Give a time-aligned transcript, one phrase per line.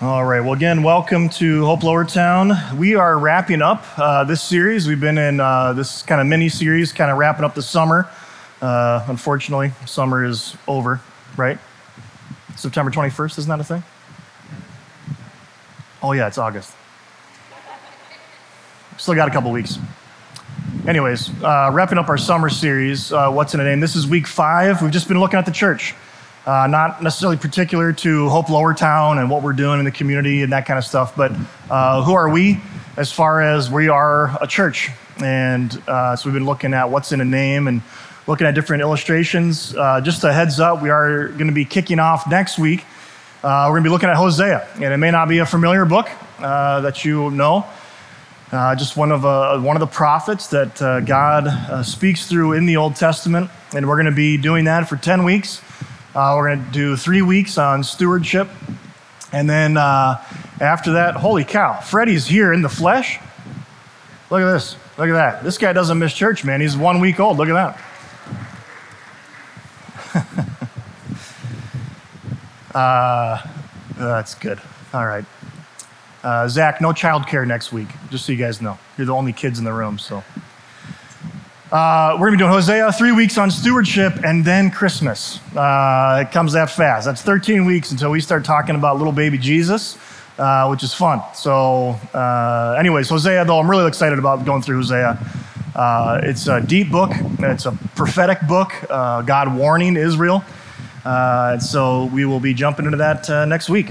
[0.00, 0.40] All right.
[0.40, 2.52] Well, again, welcome to Hope Lower Town.
[2.76, 4.88] We are wrapping up uh, this series.
[4.88, 8.08] We've been in uh, this kind of mini series, kind of wrapping up the summer.
[8.60, 11.00] Uh, unfortunately, summer is over,
[11.36, 11.58] right?
[12.56, 13.84] September 21st, isn't that a thing?
[16.02, 16.74] Oh, yeah, it's August.
[18.96, 19.78] Still got a couple weeks.
[20.88, 23.78] Anyways, uh, wrapping up our summer series, uh, What's in a Name?
[23.78, 24.82] This is week five.
[24.82, 25.94] We've just been looking at the church.
[26.46, 30.42] Uh, not necessarily particular to Hope Lower Town and what we're doing in the community
[30.42, 31.32] and that kind of stuff, but
[31.70, 32.60] uh, who are we
[32.98, 34.90] as far as we are a church?
[35.22, 37.80] And uh, so we've been looking at what's in a name and
[38.26, 39.74] looking at different illustrations.
[39.74, 42.84] Uh, just a heads up, we are going to be kicking off next week.
[43.42, 45.86] Uh, we're going to be looking at Hosea, and it may not be a familiar
[45.86, 47.64] book uh, that you know.
[48.50, 49.22] just one of,
[49.64, 54.04] one of the prophets that God speaks through in the Old Testament, and we're going
[54.04, 55.62] to be doing that for 10 weeks.
[56.14, 58.48] Uh, we're going to do three weeks on stewardship.
[59.32, 60.24] And then uh,
[60.60, 63.18] after that, holy cow, Freddie's here in the flesh.
[64.30, 64.76] Look at this.
[64.96, 65.42] Look at that.
[65.42, 66.60] This guy doesn't miss church, man.
[66.60, 67.36] He's one week old.
[67.36, 67.76] Look at
[70.14, 70.46] that.
[72.76, 73.44] uh,
[73.96, 74.60] that's good.
[74.92, 75.24] All right.
[76.22, 78.78] Uh, Zach, no childcare next week, just so you guys know.
[78.96, 80.22] You're the only kids in the room, so.
[81.74, 85.40] Uh, we're going to be doing Hosea, three weeks on stewardship, and then Christmas.
[85.56, 87.04] Uh, it comes that fast.
[87.04, 89.98] That's 13 weeks until we start talking about little baby Jesus,
[90.38, 91.20] uh, which is fun.
[91.34, 95.18] So, uh, anyways, Hosea, though, I'm really excited about going through Hosea.
[95.74, 100.44] Uh, it's a deep book, it's a prophetic book, God warning Israel.
[101.58, 103.88] so, we will be jumping into that next week.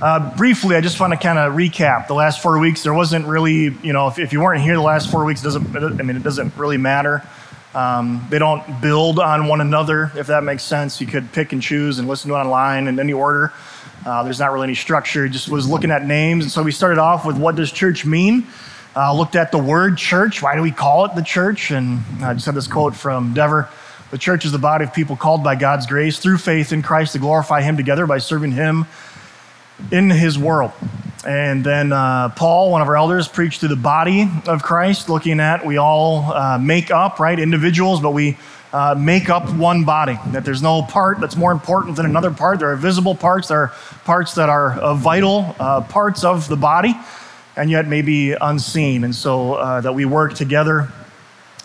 [0.00, 2.82] Uh, briefly, I just want to kind of recap the last four weeks.
[2.82, 5.74] There wasn't really, you know, if, if you weren't here the last four weeks, doesn't
[5.74, 7.26] I mean it doesn't really matter.
[7.74, 11.00] Um, they don't build on one another, if that makes sense.
[11.00, 13.54] You could pick and choose and listen to it online in any order.
[14.04, 15.28] Uh, there's not really any structure.
[15.28, 18.46] Just was looking at names, and so we started off with what does church mean.
[18.94, 20.42] Uh, looked at the word church.
[20.42, 21.70] Why do we call it the church?
[21.70, 23.68] And I just had this quote from Dever.
[24.10, 27.14] The church is the body of people called by God's grace through faith in Christ
[27.14, 28.86] to glorify Him together by serving Him
[29.90, 30.72] in his world.
[31.26, 35.40] And then uh, Paul, one of our elders, preached to the body of Christ, looking
[35.40, 38.38] at we all uh, make up, right, individuals, but we
[38.72, 40.16] uh, make up one body.
[40.28, 42.60] That there's no part that's more important than another part.
[42.60, 43.72] There are visible parts, there are
[44.04, 46.94] parts that are uh, vital uh, parts of the body,
[47.56, 49.02] and yet maybe unseen.
[49.02, 50.88] And so uh, that we work together.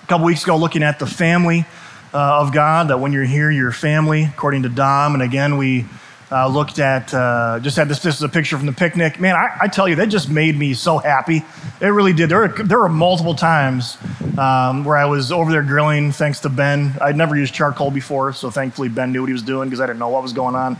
[0.01, 1.65] A couple weeks ago, looking at the family
[2.13, 5.13] of God, that when you're here, you're family, according to Dom.
[5.13, 5.85] And again, we
[6.31, 9.19] uh, looked at, uh, just had this, this is a picture from the picnic.
[9.19, 11.43] Man, I, I, tell you, that just made me so happy.
[11.81, 12.29] It really did.
[12.29, 13.97] There were, there were multiple times
[14.37, 16.95] um, where I was over there grilling, thanks to Ben.
[17.01, 19.87] I'd never used charcoal before, so thankfully Ben knew what he was doing because I
[19.87, 20.77] didn't know what was going on.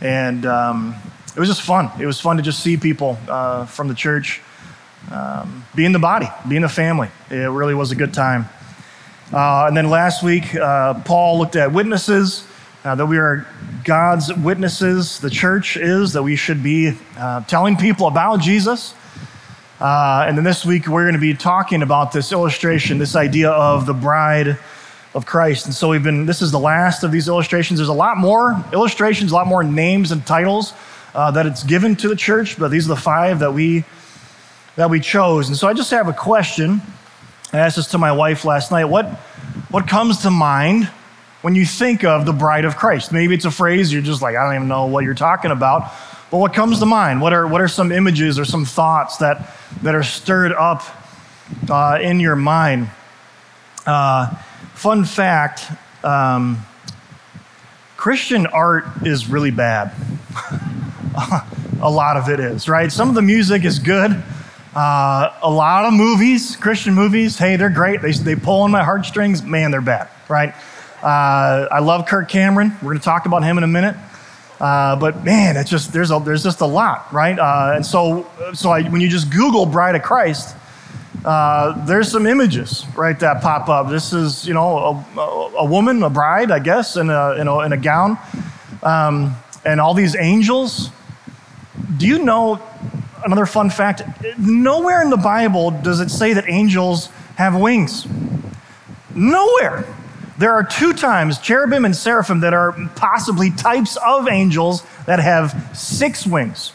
[0.00, 0.96] And um,
[1.36, 1.88] it was just fun.
[2.00, 4.40] It was fun to just see people uh, from the church
[5.12, 7.08] um, be in the body, being the family.
[7.30, 8.46] It really was a good time.
[9.32, 12.46] Uh, and then last week, uh, Paul looked at witnesses
[12.84, 13.46] uh, that we are
[13.84, 18.94] God's witnesses, the church is, that we should be uh, telling people about Jesus.
[19.80, 23.50] Uh, and then this week, we're going to be talking about this illustration, this idea
[23.50, 24.58] of the bride
[25.14, 25.66] of Christ.
[25.66, 27.78] And so we've been, this is the last of these illustrations.
[27.78, 30.72] There's a lot more illustrations, a lot more names and titles
[31.14, 33.84] uh, that it's given to the church, but these are the five that we,
[34.76, 35.48] that we chose.
[35.48, 36.80] And so I just have a question.
[37.52, 38.86] I asked this to my wife last night.
[38.86, 39.06] What,
[39.70, 40.90] what comes to mind
[41.42, 43.12] when you think of the bride of Christ.
[43.12, 45.92] Maybe it's a phrase you're just like, I don't even know what you're talking about.
[46.30, 47.20] But what comes to mind?
[47.20, 49.50] What are, what are some images or some thoughts that,
[49.82, 50.82] that are stirred up
[51.68, 52.88] uh, in your mind?
[53.84, 54.34] Uh,
[54.74, 55.70] fun fact
[56.04, 56.64] um,
[57.96, 59.92] Christian art is really bad.
[61.82, 62.90] a lot of it is, right?
[62.90, 64.22] Some of the music is good.
[64.74, 68.00] Uh, a lot of movies, Christian movies, hey, they're great.
[68.00, 69.42] They, they pull on my heartstrings.
[69.42, 70.54] Man, they're bad, right?
[71.02, 72.72] Uh, I love Kirk Cameron.
[72.80, 73.96] We're going to talk about him in a minute.
[74.60, 77.36] Uh, but man, it's just there's a, there's just a lot, right?
[77.36, 80.54] Uh, and so so I, when you just Google Bride of Christ,
[81.24, 83.90] uh, there's some images right that pop up.
[83.90, 85.20] This is you know a,
[85.58, 88.16] a woman, a bride, I guess, in a in a, in a gown,
[88.84, 89.34] um,
[89.64, 90.90] and all these angels.
[91.96, 92.62] Do you know
[93.24, 94.02] another fun fact?
[94.38, 98.06] Nowhere in the Bible does it say that angels have wings.
[99.12, 99.84] Nowhere.
[100.42, 105.70] There are two times, cherubim and seraphim, that are possibly types of angels that have
[105.72, 106.72] six wings.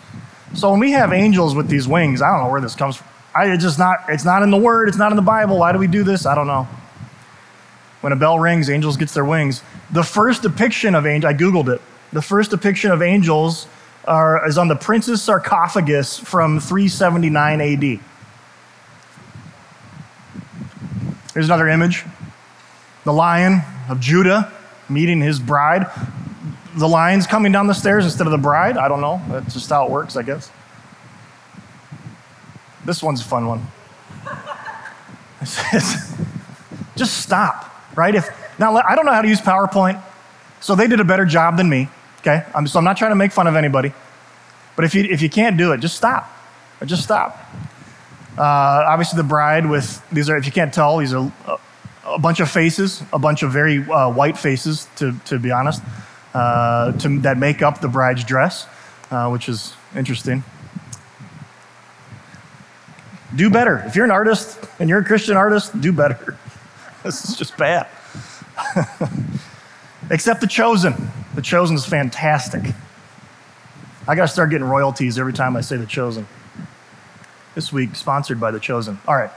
[0.53, 3.07] So when we have angels with these wings, I don't know where this comes from.
[3.35, 5.57] I, it's just not, it's not in the Word, it's not in the Bible.
[5.57, 6.25] Why do we do this?
[6.25, 6.65] I don't know.
[7.99, 9.61] When a bell rings, angels gets their wings.
[9.91, 11.81] The first depiction of angels, I Googled it.
[12.13, 13.67] The first depiction of angels
[14.05, 17.99] are, is on the prince's sarcophagus from 379 AD.
[21.33, 22.05] Here's another image
[23.07, 24.51] the lion of Judah
[24.89, 25.89] meeting his bride.
[26.75, 28.75] The lion's coming down the stairs instead of the bride.
[28.75, 29.21] I don't know.
[29.29, 30.51] That's just how it works, I guess.
[32.83, 33.65] This one's a fun one.
[36.97, 38.13] just stop, right?
[38.13, 38.27] If
[38.59, 40.03] now I don't know how to use PowerPoint,
[40.59, 41.87] so they did a better job than me.
[42.19, 43.93] Okay, I'm, so I'm not trying to make fun of anybody,
[44.75, 46.29] but if you if you can't do it, just stop.
[46.81, 47.39] or Just stop.
[48.37, 51.31] Uh, obviously, the bride with these are, if you can't tell, these are
[52.07, 55.83] a, bunch of faces, a bunch of very uh, white faces, to, to be honest,
[56.33, 58.67] uh, to, that make up the bride's dress,
[59.11, 60.43] uh, which is interesting.
[63.35, 63.83] Do better.
[63.85, 66.37] If you're an artist and you're a Christian artist, do better.
[67.03, 67.87] this is just bad.
[70.09, 71.11] Except The Chosen.
[71.35, 72.73] The Chosen is fantastic.
[74.07, 76.25] I got to start getting royalties every time I say The Chosen
[77.57, 78.99] this week, sponsored by The Chosen.
[79.07, 79.31] All right.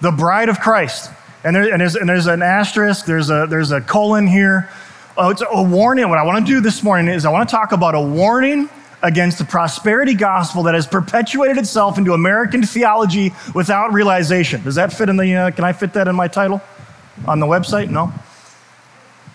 [0.00, 1.10] The Bride of Christ.
[1.46, 4.68] And, there, and, there's, and there's an asterisk, there's a, there's a colon here.
[5.16, 6.08] Oh, it's a warning.
[6.08, 8.68] What I want to do this morning is I want to talk about a warning
[9.00, 14.64] against the prosperity gospel that has perpetuated itself into American theology without realization.
[14.64, 16.60] Does that fit in the, uh, can I fit that in my title
[17.28, 17.90] on the website?
[17.90, 18.12] No?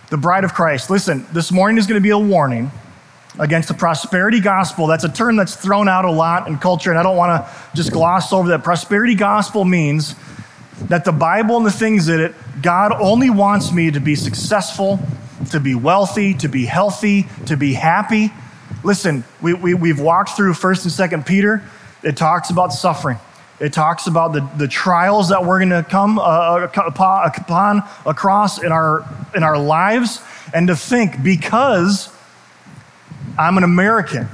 [0.09, 0.89] The Bride of Christ.
[0.89, 2.71] Listen, this morning is going to be a warning
[3.39, 4.85] against the prosperity gospel.
[4.85, 7.51] That's a term that's thrown out a lot in culture, and I don't want to
[7.73, 8.65] just gloss over that.
[8.65, 10.13] Prosperity gospel means
[10.89, 14.99] that the Bible and the things in it, God only wants me to be successful,
[15.51, 18.31] to be wealthy, to be healthy, to be happy.
[18.83, 21.63] Listen, we, we, we've walked through 1st and 2nd Peter.
[22.03, 23.19] It talks about suffering.
[23.59, 28.71] It talks about the, the trials that we're going to come uh, upon across in
[28.71, 29.05] our,
[29.35, 30.19] in our lives.
[30.51, 32.11] And to think, because
[33.37, 34.27] I'm an American.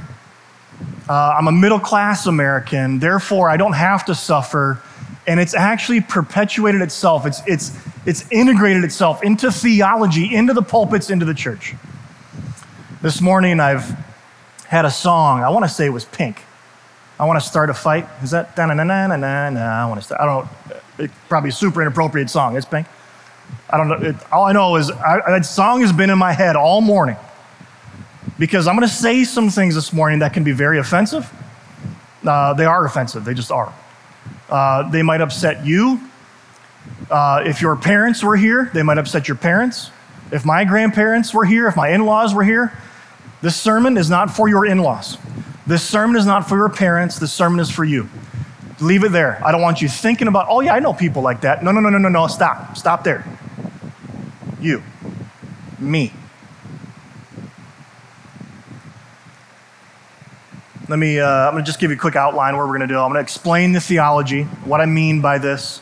[1.10, 3.00] Uh, I'm a middle class American.
[3.00, 4.82] Therefore, I don't have to suffer.
[5.28, 7.26] And it's actually perpetuated itself.
[7.26, 11.76] It's, it's, it's integrated itself into theology, into the pulpits, into the church.
[13.02, 13.84] This morning, I've
[14.66, 15.44] had a song.
[15.44, 16.42] I want to say it was Pink.
[17.20, 18.08] I want to start a fight.
[18.24, 19.60] Is that na na na na na na?
[19.60, 20.22] I want to start.
[20.22, 20.48] I don't.
[20.98, 22.56] It's probably a super inappropriate song.
[22.56, 22.88] It's Pink.
[23.70, 24.10] I don't know.
[24.10, 27.18] It, all I know is I, that song has been in my head all morning
[28.38, 31.32] because I'm going to say some things this morning that can be very offensive.
[32.26, 33.74] Uh, they are offensive, they just are.
[34.50, 36.00] Uh, they might upset you.
[37.10, 39.92] Uh, if your parents were here, they might upset your parents.
[40.32, 42.78] If my grandparents were here, if my in laws were here,
[43.42, 45.18] this sermon is not for your in laws.
[45.66, 47.20] This sermon is not for your parents.
[47.20, 48.10] This sermon is for you.
[48.80, 49.42] Leave it there.
[49.46, 51.64] I don't want you thinking about, oh, yeah, I know people like that.
[51.64, 52.28] No, no, no, no, no, no.
[52.28, 52.78] Stop.
[52.78, 53.26] Stop there.
[54.60, 54.84] You.
[55.80, 56.12] Me.
[60.90, 62.88] Let me, uh, I'm going to just give you a quick outline where we're going
[62.88, 62.98] to do.
[62.98, 65.82] I'm going to explain the theology, what I mean by this.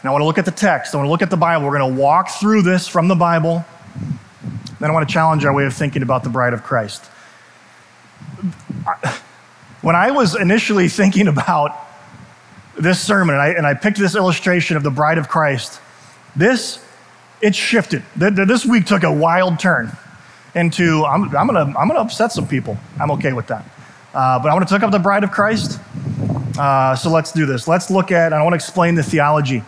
[0.00, 0.94] And I want to look at the text.
[0.94, 1.66] I want to look at the Bible.
[1.66, 3.64] We're going to walk through this from the Bible.
[4.78, 7.06] Then I want to challenge our way of thinking about the bride of Christ.
[9.82, 11.76] When I was initially thinking about
[12.78, 15.80] this sermon, and I, and I picked this illustration of the bride of Christ,
[16.36, 16.84] this,
[17.40, 18.04] it shifted.
[18.14, 19.90] This week took a wild turn
[20.54, 22.78] into, I'm, I'm going to I'm gonna upset some people.
[23.00, 23.64] I'm okay with that.
[24.18, 25.78] Uh, but I want to talk about the bride of Christ.
[26.58, 27.68] Uh, so let's do this.
[27.68, 29.62] Let's look at, I want to explain the theology.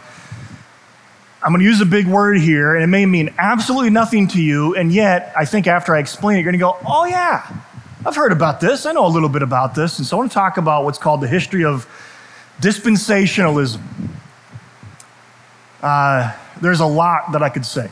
[1.40, 4.42] I'm going to use a big word here, and it may mean absolutely nothing to
[4.42, 7.46] you, and yet I think after I explain it, you're going to go, oh, yeah,
[8.04, 8.86] I've heard about this.
[8.86, 9.98] I know a little bit about this.
[9.98, 11.86] And so I want to talk about what's called the history of
[12.60, 13.80] dispensationalism.
[15.80, 17.88] Uh, there's a lot that I could say,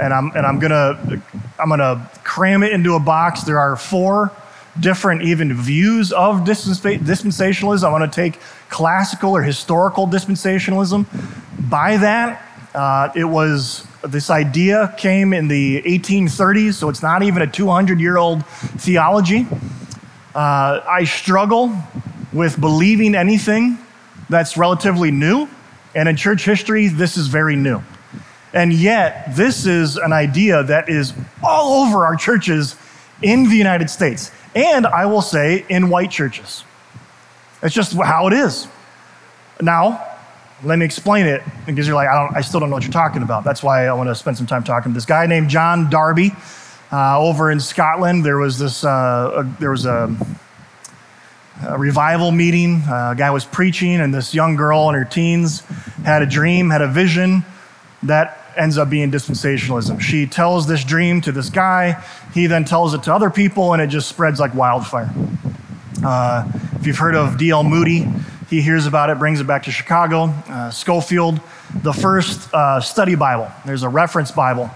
[0.00, 1.20] and I'm, and I'm going to
[1.58, 3.42] I'm going to cram it into a box.
[3.42, 4.32] There are four
[4.80, 7.84] different even views of dispensationalism.
[7.84, 11.06] I want to take classical or historical dispensationalism.
[11.68, 12.44] By that,
[12.74, 18.00] uh, it was this idea came in the 1830s, so it's not even a 200
[18.00, 19.46] year old theology.
[20.34, 21.74] Uh, I struggle
[22.32, 23.78] with believing anything
[24.28, 25.48] that's relatively new,
[25.94, 27.82] and in church history, this is very new.
[28.52, 32.76] And yet, this is an idea that is all over our churches
[33.22, 36.64] in the United States and I will say in white churches.
[37.62, 38.68] It's just how it is.
[39.60, 40.04] Now,
[40.62, 42.92] let me explain it because you're like, I, don't, I still don't know what you're
[42.92, 43.44] talking about.
[43.44, 46.32] That's why I want to spend some time talking to this guy named John Darby
[46.92, 48.24] uh, over in Scotland.
[48.24, 50.14] There was this, uh, a, there was a,
[51.66, 52.82] a revival meeting.
[52.88, 55.60] Uh, a guy was preaching, and this young girl in her teens
[56.04, 57.44] had a dream, had a vision
[58.04, 60.00] that ends up being dispensationalism.
[60.00, 62.02] She tells this dream to this guy,
[62.34, 65.10] he then tells it to other people, and it just spreads like wildfire.
[66.04, 67.64] Uh, if you've heard of D.L.
[67.64, 68.06] Moody,
[68.50, 70.24] he hears about it, brings it back to Chicago.
[70.48, 71.40] Uh, Scofield,
[71.82, 73.50] the first uh, study Bible.
[73.66, 74.70] There's a reference Bible,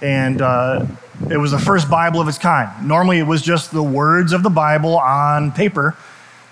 [0.00, 0.86] and uh,
[1.30, 2.86] it was the first Bible of its kind.
[2.86, 5.96] Normally, it was just the words of the Bible on paper.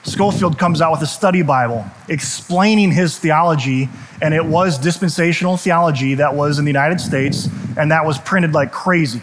[0.03, 3.89] Scofield comes out with a study Bible explaining his theology,
[4.23, 8.53] and it was dispensational theology that was in the United States, and that was printed
[8.53, 9.23] like crazy.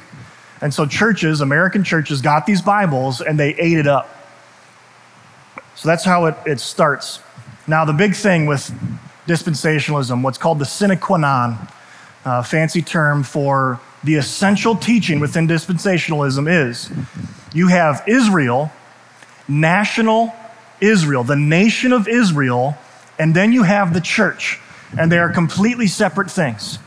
[0.62, 4.10] And so, churches, American churches, got these Bibles and they ate it up.
[5.76, 7.22] So that's how it, it starts.
[7.68, 8.72] Now, the big thing with
[9.28, 11.68] dispensationalism, what's called the sine qua non,
[12.26, 16.90] uh, fancy term for the essential teaching within dispensationalism is
[17.54, 18.72] you have Israel,
[19.48, 20.34] national
[20.82, 22.78] Israel, the nation of Israel,
[23.20, 24.60] and then you have the church,
[24.98, 26.80] and they are completely separate things.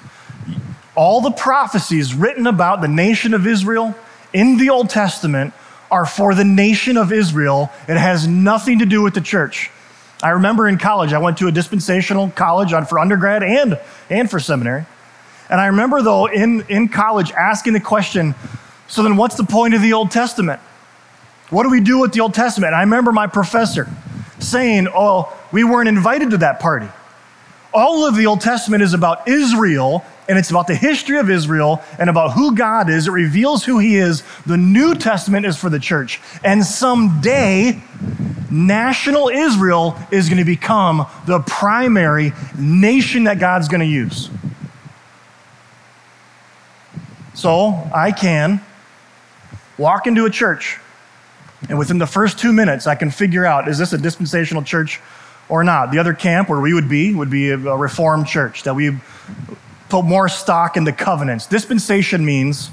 [0.94, 3.94] All the prophecies written about the nation of Israel
[4.32, 5.54] in the Old Testament
[5.90, 7.70] are for the nation of Israel.
[7.88, 9.70] It has nothing to do with the church.
[10.22, 13.80] I remember in college, I went to a dispensational college on, for undergrad and,
[14.10, 14.84] and for seminary.
[15.48, 18.34] And I remember, though, in, in college asking the question
[18.90, 20.60] so then what's the point of the Old Testament?
[21.50, 22.74] What do we do with the Old Testament?
[22.74, 23.88] I remember my professor
[24.38, 26.88] saying, Oh, we weren't invited to that party.
[27.72, 31.82] All of the Old Testament is about Israel, and it's about the history of Israel
[31.98, 33.06] and about who God is.
[33.06, 34.22] It reveals who He is.
[34.46, 36.20] The New Testament is for the church.
[36.42, 37.80] And someday,
[38.50, 44.30] national Israel is going to become the primary nation that God's going to use.
[47.34, 48.60] So I can
[49.78, 50.78] walk into a church,
[51.68, 55.00] and within the first two minutes, I can figure out is this a dispensational church
[55.48, 55.90] or not?
[55.90, 58.96] The other camp where we would be would be a reformed church, that we
[59.88, 61.46] put more stock in the covenants.
[61.46, 62.70] Dispensation means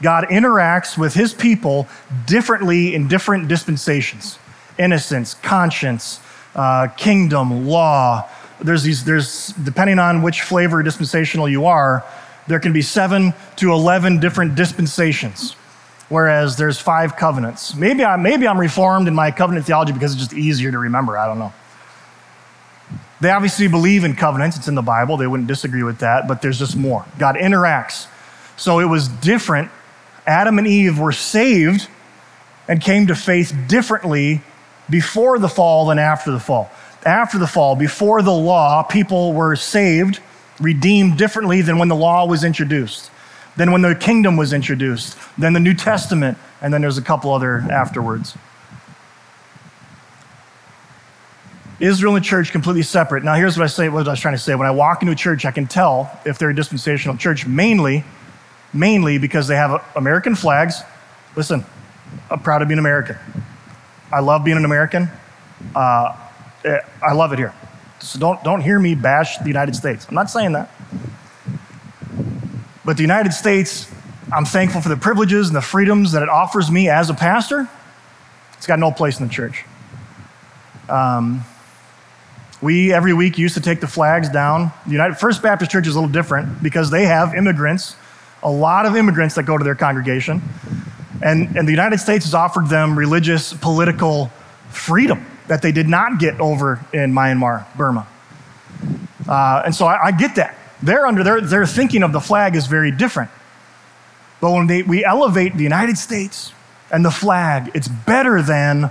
[0.00, 1.86] God interacts with his people
[2.26, 4.38] differently in different dispensations
[4.78, 6.18] innocence, conscience,
[6.54, 8.28] uh, kingdom, law.
[8.60, 12.04] There's these, there's, depending on which flavor dispensational you are,
[12.48, 15.54] there can be seven to 11 different dispensations,
[16.12, 17.74] whereas there's five covenants.
[17.74, 21.16] Maybe, I, maybe I'm reformed in my covenant theology because it's just easier to remember.
[21.16, 21.54] I don't know.
[23.22, 25.16] They obviously believe in covenants, it's in the Bible.
[25.16, 27.06] They wouldn't disagree with that, but there's just more.
[27.18, 28.08] God interacts.
[28.58, 29.70] So it was different.
[30.26, 31.88] Adam and Eve were saved
[32.68, 34.42] and came to faith differently
[34.90, 36.70] before the fall than after the fall.
[37.06, 40.20] After the fall, before the law, people were saved
[40.60, 43.10] redeemed differently than when the law was introduced,
[43.56, 47.32] than when the kingdom was introduced, then the New Testament, and then there's a couple
[47.32, 48.36] other afterwards.
[51.80, 53.24] Israel and church completely separate.
[53.24, 54.54] Now, here's what I say, what I was trying to say.
[54.54, 58.04] When I walk into a church, I can tell if they're a dispensational church, mainly,
[58.72, 60.80] mainly because they have American flags.
[61.34, 61.64] Listen,
[62.30, 63.16] I'm proud to be an American.
[64.12, 65.10] I love being an American.
[65.74, 66.16] Uh,
[66.64, 67.52] eh, I love it here.
[67.98, 70.06] So don't, don't hear me bash the United States.
[70.08, 70.70] I'm not saying that.
[72.84, 73.90] But the United States,
[74.32, 77.68] I'm thankful for the privileges and the freedoms that it offers me as a pastor.
[78.54, 79.64] It's got no place in the church.
[80.88, 81.44] Um,
[82.60, 84.72] we every week used to take the flags down.
[84.86, 87.96] The United First Baptist Church is a little different because they have immigrants,
[88.42, 90.42] a lot of immigrants that go to their congregation.
[91.22, 94.28] And, and the United States has offered them religious, political
[94.70, 98.06] freedom that they did not get over in Myanmar, Burma.
[99.28, 100.56] Uh, and so I, I, get that.
[100.82, 103.30] They're under their, their thinking of the flag is very different.
[104.40, 106.52] But when they, we elevate the United States
[106.90, 108.90] and the flag, it's better than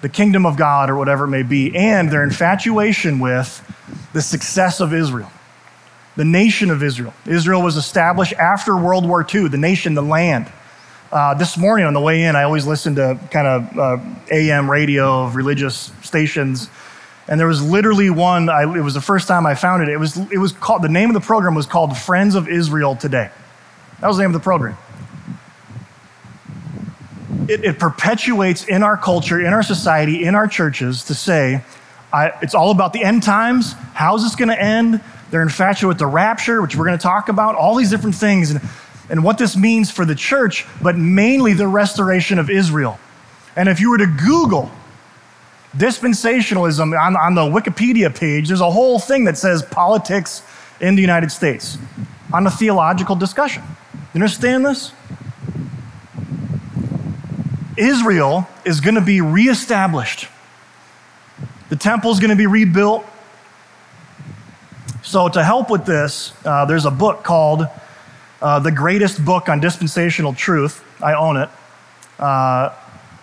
[0.00, 3.62] the kingdom of God or whatever it may be, and their infatuation with
[4.12, 5.30] the success of Israel,
[6.16, 7.12] the nation of Israel.
[7.26, 10.50] Israel was established after World War II, the nation, the land.
[11.10, 13.98] Uh, this morning on the way in, I always listen to kind of uh,
[14.30, 16.68] AM radio of religious stations,
[17.28, 18.48] and there was literally one.
[18.48, 19.88] I, it was the first time I found it.
[19.88, 22.96] It was it was called the name of the program was called Friends of Israel
[22.96, 23.30] Today.
[24.00, 24.76] That was the name of the program.
[27.48, 31.62] It, it perpetuates in our culture, in our society, in our churches to say
[32.12, 33.72] I, it's all about the end times.
[33.94, 35.02] How's this going to end?
[35.30, 37.54] They're infatuated with the rapture, which we're going to talk about.
[37.54, 38.50] All these different things.
[38.50, 38.60] And
[39.10, 42.98] and what this means for the church, but mainly the restoration of Israel.
[43.56, 44.70] And if you were to Google
[45.78, 50.42] dispensationalism on, on the Wikipedia page, there's a whole thing that says politics
[50.80, 51.78] in the United States
[52.32, 53.62] on a theological discussion.
[53.92, 54.92] You understand this?
[57.76, 60.28] Israel is going to be reestablished.
[61.68, 63.06] The temple is going to be rebuilt.
[65.02, 67.66] So, to help with this, uh, there's a book called
[68.42, 70.84] uh, The Greatest Book on Dispensational Truth.
[71.00, 71.48] I own it.
[72.18, 72.74] Uh,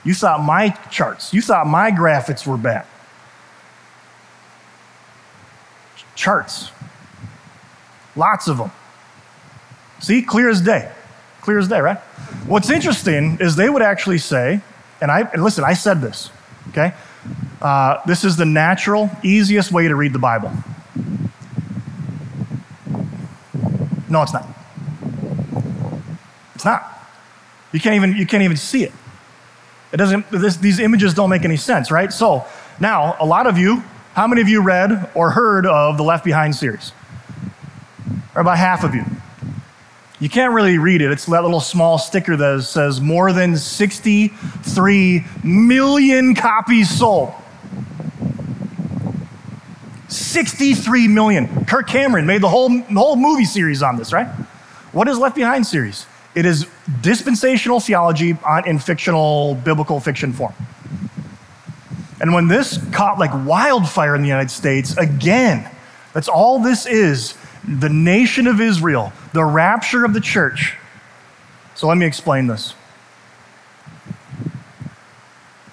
[0.05, 2.85] you thought my charts, you thought my graphics were bad.
[6.15, 6.71] Charts.
[8.15, 8.71] Lots of them.
[9.99, 10.91] See, clear as day.
[11.41, 11.97] Clear as day, right?
[12.47, 14.61] What's interesting is they would actually say,
[15.01, 16.29] and I and listen, I said this,
[16.69, 16.93] okay?
[17.61, 20.51] Uh, this is the natural, easiest way to read the Bible.
[24.09, 24.47] No, it's not.
[26.53, 26.91] It's not.
[27.73, 28.93] You can't even you can't even see it.
[29.95, 30.29] It doesn't.
[30.29, 32.11] This, these images don't make any sense, right?
[32.11, 32.45] So
[32.81, 33.81] now, a lot of you,
[34.13, 36.91] how many of you read or heard of the Left Behind series?
[38.35, 39.05] Or about half of you.
[40.19, 41.11] You can't really read it.
[41.11, 47.33] It's that little small sticker that says more than 63 million copies sold.
[50.09, 51.63] 63 million.
[51.63, 54.27] Kirk Cameron made the whole, whole movie series on this, right?
[54.91, 56.05] What is Left Behind series?
[56.35, 56.67] It is
[57.01, 60.53] dispensational theology in fictional, biblical fiction form.
[62.19, 65.69] And when this caught like wildfire in the United States, again,
[66.13, 67.35] that's all this is
[67.67, 70.75] the nation of Israel, the rapture of the church.
[71.73, 72.73] So let me explain this.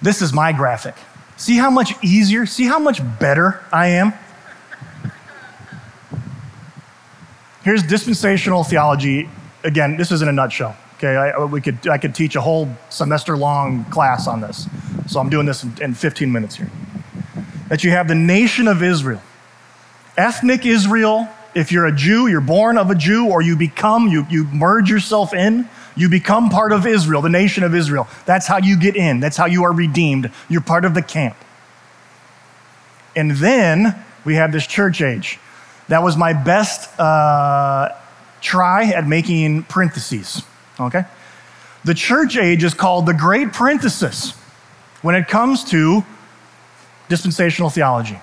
[0.00, 0.94] This is my graphic.
[1.36, 4.12] See how much easier, see how much better I am?
[7.62, 9.28] Here's dispensational theology.
[9.64, 10.76] Again, this is in a nutshell.
[10.96, 14.68] Okay, I, we could, I could teach a whole semester long class on this.
[15.08, 16.70] So I'm doing this in, in 15 minutes here.
[17.68, 19.20] That you have the nation of Israel,
[20.16, 21.28] ethnic Israel.
[21.54, 24.88] If you're a Jew, you're born of a Jew, or you become, you, you merge
[24.88, 28.08] yourself in, you become part of Israel, the nation of Israel.
[28.24, 30.30] That's how you get in, that's how you are redeemed.
[30.48, 31.36] You're part of the camp.
[33.14, 35.38] And then we have this church age.
[35.88, 37.90] That was my best uh,
[38.42, 40.42] try at making parentheses,
[40.78, 41.04] okay?
[41.84, 44.32] The church age is called the great parenthesis
[45.00, 46.04] when it comes to
[47.08, 48.18] dispensational theology.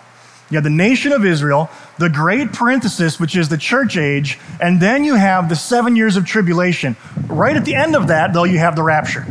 [0.49, 4.81] You have the nation of Israel, the great parenthesis, which is the church age, and
[4.81, 6.95] then you have the seven years of tribulation.
[7.27, 9.27] Right at the end of that, though, you have the rapture.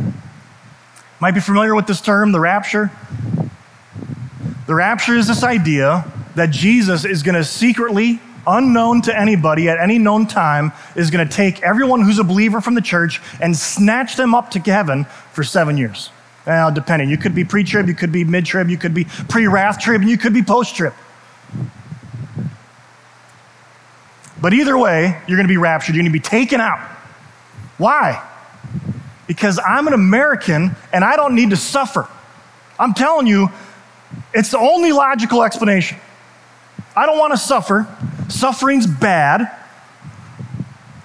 [1.19, 2.91] Might be familiar with this term, the rapture.
[4.67, 9.79] The rapture is this idea that Jesus is going to secretly, unknown to anybody at
[9.79, 13.55] any known time, is going to take everyone who's a believer from the church and
[13.55, 16.09] snatch them up to heaven for seven years.
[16.45, 17.09] Well, depending.
[17.09, 19.79] You could be pre trib, you could be mid trib, you could be pre wrath
[19.79, 20.93] trib, and you could be post trib.
[24.41, 25.95] But either way, you're going to be raptured.
[25.95, 26.79] You're going to be taken out.
[27.77, 28.25] Why?
[29.27, 32.07] Because I'm an American and I don't need to suffer.
[32.79, 33.49] I'm telling you,
[34.33, 35.97] it's the only logical explanation.
[36.95, 37.87] I don't want to suffer.
[38.29, 39.51] Suffering's bad.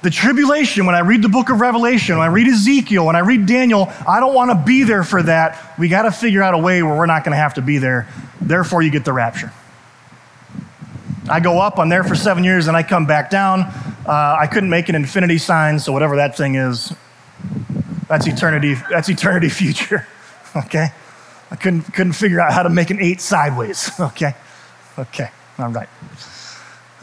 [0.02, 3.20] The tribulation, when I read the book of Revelation, when I read Ezekiel, when I
[3.20, 5.78] read Daniel, I don't want to be there for that.
[5.78, 7.78] We got to figure out a way where we're not going to have to be
[7.78, 8.06] there.
[8.40, 9.50] Therefore, you get the rapture.
[11.28, 13.60] I go up, I'm there for seven years, and I come back down.
[14.06, 16.92] Uh, I couldn't make an infinity sign, so whatever that thing is,
[18.06, 18.74] that's eternity.
[18.90, 20.06] That's eternity future.
[20.56, 20.86] Okay.
[21.50, 23.90] I couldn't, couldn't figure out how to make an eight sideways.
[24.00, 24.36] Okay.
[24.96, 25.28] Okay.
[25.58, 25.88] All right.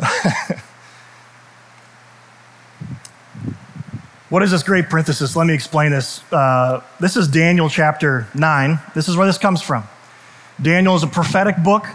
[4.30, 5.36] what is this great parenthesis?
[5.36, 6.24] Let me explain this.
[6.32, 8.80] Uh, this is Daniel chapter 9.
[8.96, 9.84] This is where this comes from.
[10.62, 11.88] Daniel is a prophetic book.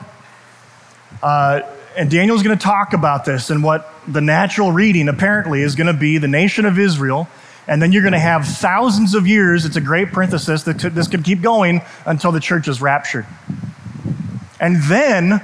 [1.23, 1.63] Uh,
[1.97, 5.87] and Daniel's going to talk about this and what the natural reading apparently is going
[5.87, 7.27] to be the nation of Israel.
[7.67, 9.65] And then you're going to have thousands of years.
[9.65, 13.27] It's a great parenthesis that this could keep going until the church is raptured.
[14.61, 15.41] And then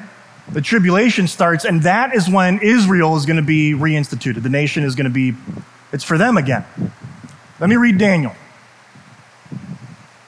[0.52, 4.42] the tribulation starts, and that is when Israel is going to be reinstituted.
[4.42, 5.34] The nation is going to be,
[5.92, 6.64] it's for them again.
[7.58, 8.34] Let me read Daniel.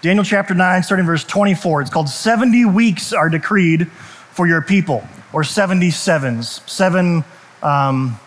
[0.01, 1.83] Daniel chapter 9, starting verse 24.
[1.83, 7.25] It's called 70 weeks are decreed for your people or 77s, seven,
[7.63, 8.19] um,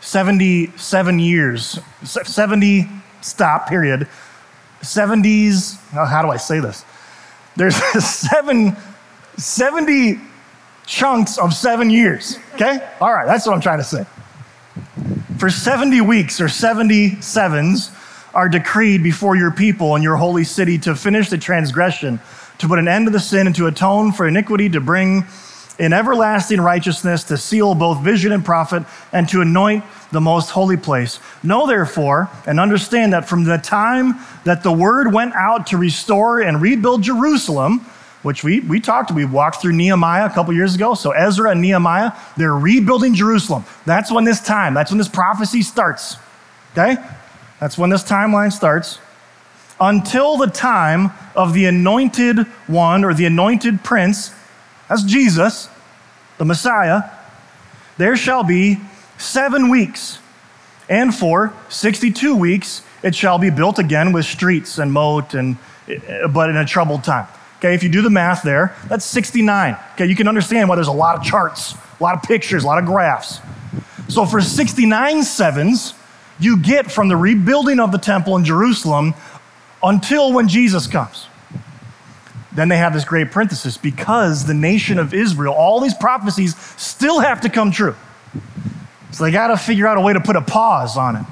[0.00, 2.88] 77 years, 70
[3.22, 4.06] stop period,
[4.82, 6.84] 70s, oh, how do I say this?
[7.56, 8.76] There's seven,
[9.36, 10.20] 70
[10.86, 12.88] chunks of seven years, okay?
[13.00, 14.04] All right, that's what I'm trying to say.
[15.38, 17.92] For 70 weeks or 77s
[18.34, 22.20] are decreed before your people and your holy city to finish the transgression,
[22.58, 25.24] to put an end to the sin and to atone for iniquity, to bring
[25.78, 30.76] in everlasting righteousness to seal both vision and prophet and to anoint the most holy
[30.76, 31.18] place.
[31.42, 36.40] Know therefore and understand that from the time that the word went out to restore
[36.40, 37.84] and rebuild Jerusalem,
[38.24, 40.94] which we, we talked, we walked through Nehemiah a couple years ago.
[40.94, 43.66] So Ezra and Nehemiah, they're rebuilding Jerusalem.
[43.84, 46.16] That's when this time, that's when this prophecy starts.
[46.72, 46.96] Okay?
[47.60, 48.98] That's when this timeline starts.
[49.78, 54.34] Until the time of the anointed one or the anointed prince,
[54.88, 55.68] that's Jesus,
[56.38, 57.02] the Messiah,
[57.98, 58.78] there shall be
[59.18, 60.18] seven weeks.
[60.88, 65.58] And for 62 weeks, it shall be built again with streets and moat, and,
[65.88, 67.26] eh, eh, but in a troubled time.
[67.64, 69.78] Okay, if you do the math there, that's 69.
[69.94, 72.66] Okay, you can understand why there's a lot of charts, a lot of pictures, a
[72.66, 73.40] lot of graphs.
[74.08, 75.94] So for 69 sevens,
[76.38, 79.14] you get from the rebuilding of the temple in Jerusalem
[79.82, 81.26] until when Jesus comes.
[82.54, 87.20] Then they have this great parenthesis because the nation of Israel, all these prophecies still
[87.20, 87.96] have to come true.
[89.12, 91.24] So they got to figure out a way to put a pause on it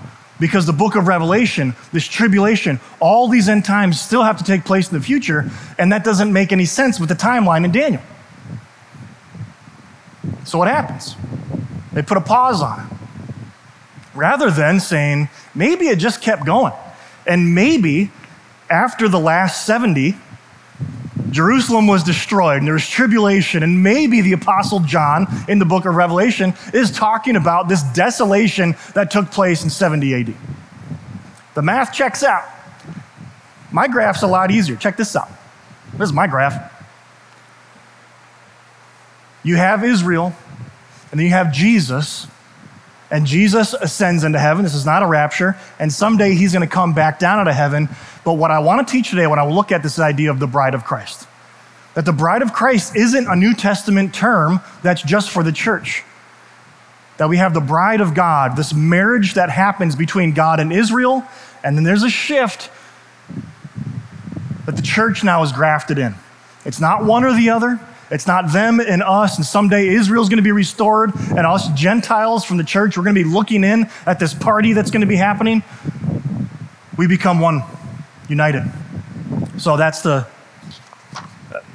[0.42, 4.64] because the book of Revelation, this tribulation, all these end times still have to take
[4.64, 8.02] place in the future, and that doesn't make any sense with the timeline in Daniel.
[10.44, 11.14] So what happens?
[11.92, 12.86] They put a pause on it.
[14.14, 16.72] Rather than saying, maybe it just kept going.
[17.24, 18.10] And maybe
[18.68, 20.16] after the last 70,
[21.30, 25.84] Jerusalem was destroyed and there was tribulation, and maybe the Apostle John in the book
[25.84, 30.34] of Revelation is talking about this desolation that took place in 70 AD.
[31.54, 32.48] The math checks out.
[33.70, 34.76] My graph's a lot easier.
[34.76, 35.30] Check this out.
[35.92, 36.70] This is my graph.
[39.42, 40.34] You have Israel,
[41.10, 42.26] and then you have Jesus,
[43.12, 44.64] and Jesus ascends into heaven.
[44.64, 47.54] This is not a rapture, and someday he's going to come back down out of
[47.54, 47.88] heaven
[48.24, 50.46] but what I want to teach today, when I look at this idea of the
[50.46, 51.26] bride of Christ,
[51.94, 56.04] that the bride of Christ isn't a New Testament term that's just for the church.
[57.18, 61.24] That we have the bride of God, this marriage that happens between God and Israel,
[61.62, 62.70] and then there's a shift
[64.66, 66.14] that the church now is grafted in.
[66.64, 67.80] It's not one or the other.
[68.12, 72.44] It's not them and us, and someday Israel's going to be restored, and us Gentiles
[72.44, 75.06] from the church, we're going to be looking in at this party that's going to
[75.06, 75.62] be happening.
[76.98, 77.62] We become one
[78.28, 78.70] united.
[79.56, 80.26] So that's the,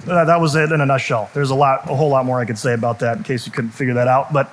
[0.08, 1.32] uh, that was it in a nutshell.
[1.34, 3.52] There's a lot, a whole lot more I could say about that in case you
[3.52, 4.32] couldn't figure that out.
[4.32, 4.52] But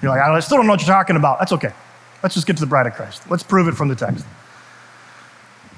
[0.00, 1.38] you're like, I still don't know what you're talking about.
[1.38, 1.72] That's okay.
[2.22, 3.30] Let's just get to the bride of Christ.
[3.30, 4.24] Let's prove it from the text.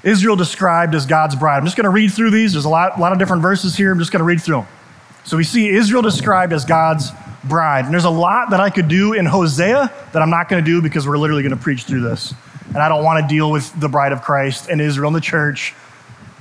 [0.03, 1.57] Israel described as God's bride.
[1.57, 2.53] I'm just going to read through these.
[2.53, 3.91] There's a lot, a lot of different verses here.
[3.91, 4.67] I'm just going to read through them.
[5.23, 7.11] So we see Israel described as God's
[7.43, 7.85] bride.
[7.85, 10.69] And there's a lot that I could do in Hosea that I'm not going to
[10.69, 12.33] do because we're literally going to preach through this
[12.73, 15.21] and I don't want to deal with the bride of Christ and Israel and the
[15.21, 15.73] church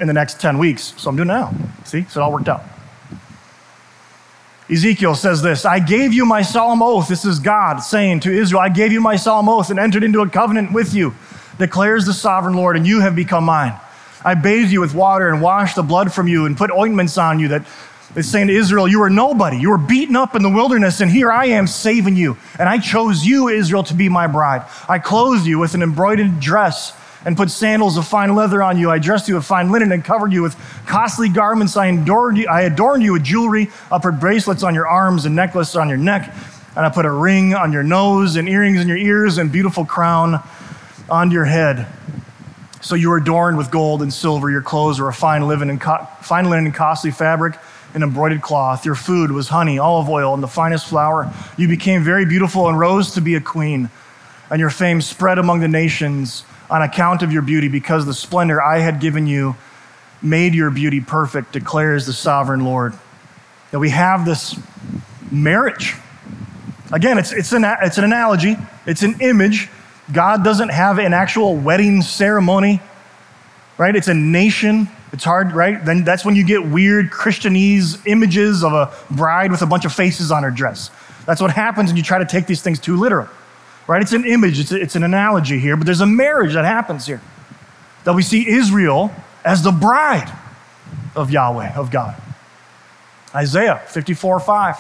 [0.01, 0.95] in the next 10 weeks.
[0.97, 1.55] So I'm doing it now.
[1.85, 2.05] See?
[2.05, 2.63] So it all worked out.
[4.71, 7.09] Ezekiel says this I gave you my solemn oath.
[7.09, 10.21] This is God saying to Israel, I gave you my solemn oath and entered into
[10.21, 11.15] a covenant with you,
[11.59, 13.79] declares the sovereign Lord, and you have become mine.
[14.25, 17.41] I bathed you with water and washed the blood from you and put ointments on
[17.41, 17.67] you that
[18.15, 19.59] it's saying to Israel, You are nobody.
[19.59, 22.37] You were beaten up in the wilderness, and here I am saving you.
[22.59, 24.67] And I chose you, Israel, to be my bride.
[24.89, 26.93] I clothed you with an embroidered dress
[27.25, 28.91] and put sandals of fine leather on you.
[28.91, 31.77] I dressed you with fine linen and covered you with costly garments.
[31.77, 33.71] I adorned you, I adorned you with jewelry.
[33.91, 36.35] I put bracelets on your arms and necklace on your neck.
[36.77, 39.85] And I put a ring on your nose and earrings in your ears and beautiful
[39.85, 40.43] crown
[41.09, 41.87] on your head.
[42.81, 44.51] So you were adorned with gold and silver.
[44.51, 47.57] Your clothes were a fine linen and, co- fine linen and costly fabric
[47.95, 48.87] and embroidered cloth.
[48.87, 51.33] Your food was honey, olive oil, and the finest flour.
[51.57, 53.91] You became very beautiful and rose to be a queen.
[54.51, 58.63] And your fame spread among the nations on account of your beauty, because the splendor
[58.63, 59.57] I had given you
[60.23, 62.95] made your beauty perfect, declares the sovereign Lord.
[63.73, 64.59] That we have this
[65.31, 65.95] marriage.
[66.93, 69.69] Again, it's, it's, an, it's an analogy, it's an image.
[70.13, 72.81] God doesn't have an actual wedding ceremony,
[73.79, 73.97] right?
[73.97, 75.85] It's a nation it's hard, right?
[75.85, 79.93] Then that's when you get weird Christianese images of a bride with a bunch of
[79.93, 80.91] faces on her dress.
[81.27, 83.29] That's what happens when you try to take these things too literal,
[83.87, 84.01] right?
[84.01, 87.07] It's an image, it's, a, it's an analogy here, but there's a marriage that happens
[87.07, 87.21] here.
[88.05, 89.13] That we see Israel
[89.45, 90.33] as the bride
[91.15, 92.21] of Yahweh, of God.
[93.35, 94.77] Isaiah 54 5.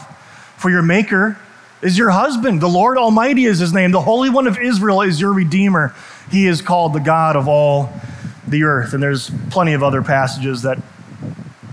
[0.56, 1.38] For your maker
[1.82, 2.60] is your husband.
[2.60, 3.90] The Lord Almighty is his name.
[3.92, 5.94] The Holy One of Israel is your Redeemer.
[6.30, 7.92] He is called the God of all
[8.46, 8.92] the earth.
[8.92, 10.78] And there's plenty of other passages that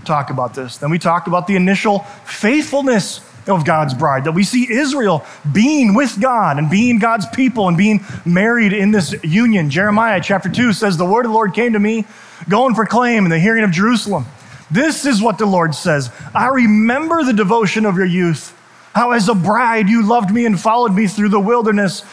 [0.04, 0.78] talk about this.
[0.78, 5.94] Then we talked about the initial faithfulness of God's bride, that we see Israel being
[5.94, 9.70] with God and being God's people and being married in this union.
[9.70, 12.06] Jeremiah chapter 2 says, The word of the Lord came to me,
[12.48, 14.26] go and proclaim in the hearing of Jerusalem.
[14.70, 18.56] This is what the Lord says I remember the devotion of your youth,
[18.94, 22.04] how as a bride you loved me and followed me through the wilderness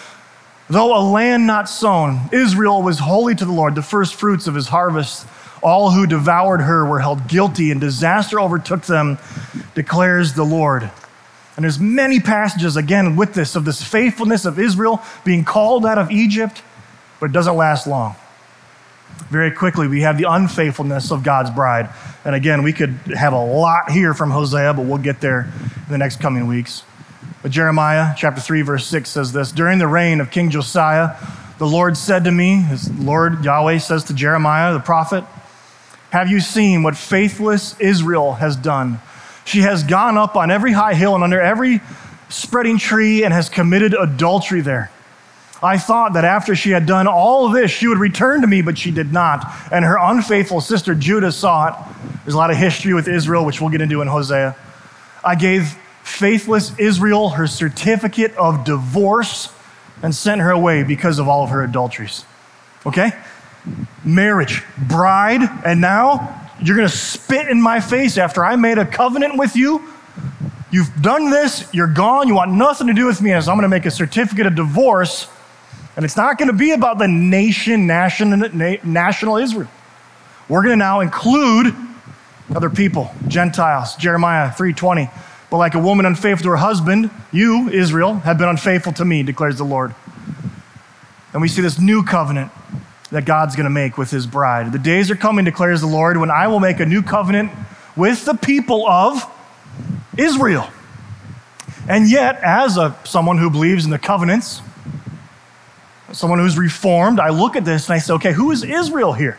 [0.69, 4.55] Though a land not sown, Israel was holy to the Lord, the first fruits of
[4.55, 5.25] his harvest.
[5.63, 9.17] All who devoured her were held guilty, and disaster overtook them,
[9.75, 10.91] declares the Lord.
[11.55, 15.97] And there's many passages, again, with this, of this faithfulness of Israel being called out
[15.97, 16.61] of Egypt,
[17.19, 18.15] but it doesn't last long.
[19.29, 21.89] Very quickly, we have the unfaithfulness of God's bride.
[22.23, 25.51] And again, we could have a lot here from Hosea, but we'll get there
[25.85, 26.83] in the next coming weeks.
[27.47, 31.15] But Jeremiah chapter 3, verse 6 says this During the reign of King Josiah,
[31.59, 35.23] the Lord said to me, his Lord Yahweh says to Jeremiah the prophet,
[36.09, 38.99] Have you seen what faithless Israel has done?
[39.45, 41.79] She has gone up on every high hill and under every
[42.27, 44.91] spreading tree and has committed adultery there.
[45.63, 48.77] I thought that after she had done all this, she would return to me, but
[48.77, 49.49] she did not.
[49.71, 51.95] And her unfaithful sister Judah saw it.
[52.25, 54.53] There's a lot of history with Israel, which we'll get into in Hosea.
[55.23, 59.53] I gave faithless Israel her certificate of divorce
[60.01, 62.23] and sent her away because of all of her adulteries.
[62.85, 63.11] Okay?
[64.05, 68.85] Marriage, bride, and now you're going to spit in my face after I made a
[68.85, 69.83] covenant with you.
[70.71, 73.63] You've done this, you're gone, you want nothing to do with me, as I'm going
[73.63, 75.27] to make a certificate of divorce.
[75.95, 78.49] And it's not going to be about the nation, national,
[78.83, 79.69] national Israel.
[80.47, 81.75] We're going to now include
[82.55, 85.11] other people, Gentiles, Jeremiah 3:20.
[85.49, 89.23] But like a woman unfaithful to her husband, you, Israel, have been unfaithful to me,
[89.23, 89.95] declares the Lord.
[91.33, 92.51] And we see this new covenant
[93.11, 94.71] that God's going to make with his bride.
[94.73, 97.51] The days are coming, declares the Lord, when I will make a new covenant
[97.95, 99.23] with the people of
[100.17, 100.67] Israel.
[101.87, 104.61] And yet, as a, someone who believes in the covenants,
[106.11, 109.37] someone who's reformed, I look at this and I say, okay, who is Israel here?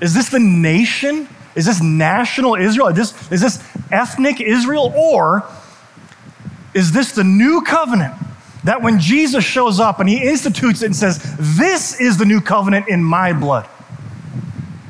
[0.00, 1.28] Is this the nation?
[1.54, 2.88] Is this national Israel?
[2.88, 4.92] Is this, is this ethnic Israel?
[4.96, 5.46] Or
[6.74, 8.14] is this the new covenant
[8.64, 12.40] that when Jesus shows up and he institutes it and says, This is the new
[12.40, 13.68] covenant in my blood?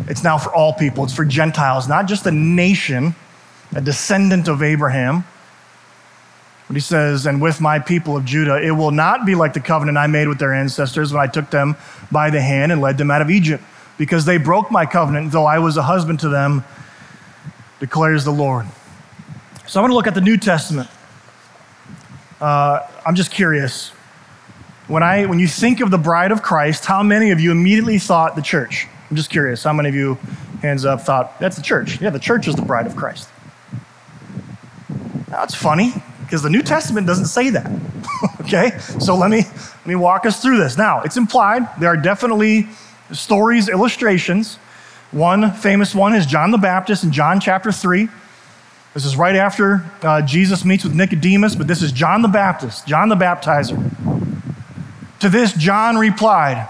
[0.09, 3.15] It's now for all people, it's for Gentiles, not just a nation,
[3.75, 5.25] a descendant of Abraham.
[6.69, 9.61] But he says, And with my people of Judah, it will not be like the
[9.61, 11.77] covenant I made with their ancestors when I took them
[12.11, 13.63] by the hand and led them out of Egypt,
[14.03, 16.65] because they broke my covenant, though I was a husband to them,
[17.79, 18.67] declares the Lord.
[19.69, 20.91] So I want to look at the New Testament.
[22.41, 23.91] Uh, I'm just curious.
[24.89, 28.01] When, I, when you think of the bride of Christ, how many of you immediately
[28.01, 28.89] thought the church?
[29.09, 29.63] I'm just curious.
[29.63, 30.19] How many of you,
[30.63, 32.01] hands up, thought that's the church?
[32.01, 33.29] Yeah, the church is the bride of Christ.
[35.29, 37.71] That's funny because the New Testament doesn't say that.
[38.41, 38.77] okay?
[38.81, 40.77] So let me, let me walk us through this.
[40.77, 41.69] Now, it's implied.
[41.79, 42.67] There are definitely
[43.11, 44.57] stories, illustrations.
[45.11, 48.09] One famous one is John the Baptist in John chapter 3.
[48.95, 52.87] This is right after uh, Jesus meets with Nicodemus, but this is John the Baptist,
[52.87, 53.79] John the Baptizer.
[55.21, 56.69] To this, John replied,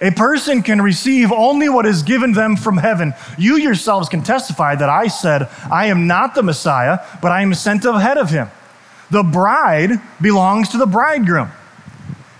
[0.00, 3.14] A person can receive only what is given them from heaven.
[3.38, 7.54] You yourselves can testify that I said, I am not the Messiah, but I am
[7.54, 8.50] sent ahead of him.
[9.10, 11.50] The bride belongs to the bridegroom.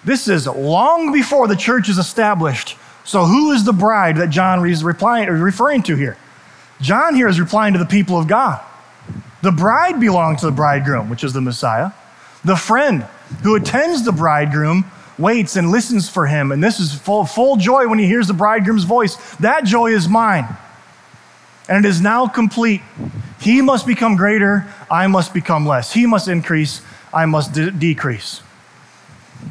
[0.05, 2.77] This is long before the church is established.
[3.11, 6.17] So, who is the bride that John is referring to here?
[6.81, 8.65] John here is replying to the people of God.
[9.43, 11.91] The bride belongs to the bridegroom, which is the Messiah.
[12.45, 13.03] The friend
[13.43, 14.85] who attends the bridegroom
[15.19, 16.53] waits and listens for him.
[16.53, 19.17] And this is full, full joy when he hears the bridegroom's voice.
[19.39, 20.47] That joy is mine.
[21.69, 22.81] And it is now complete.
[23.41, 25.93] He must become greater, I must become less.
[25.93, 26.81] He must increase,
[27.13, 28.41] I must de- decrease.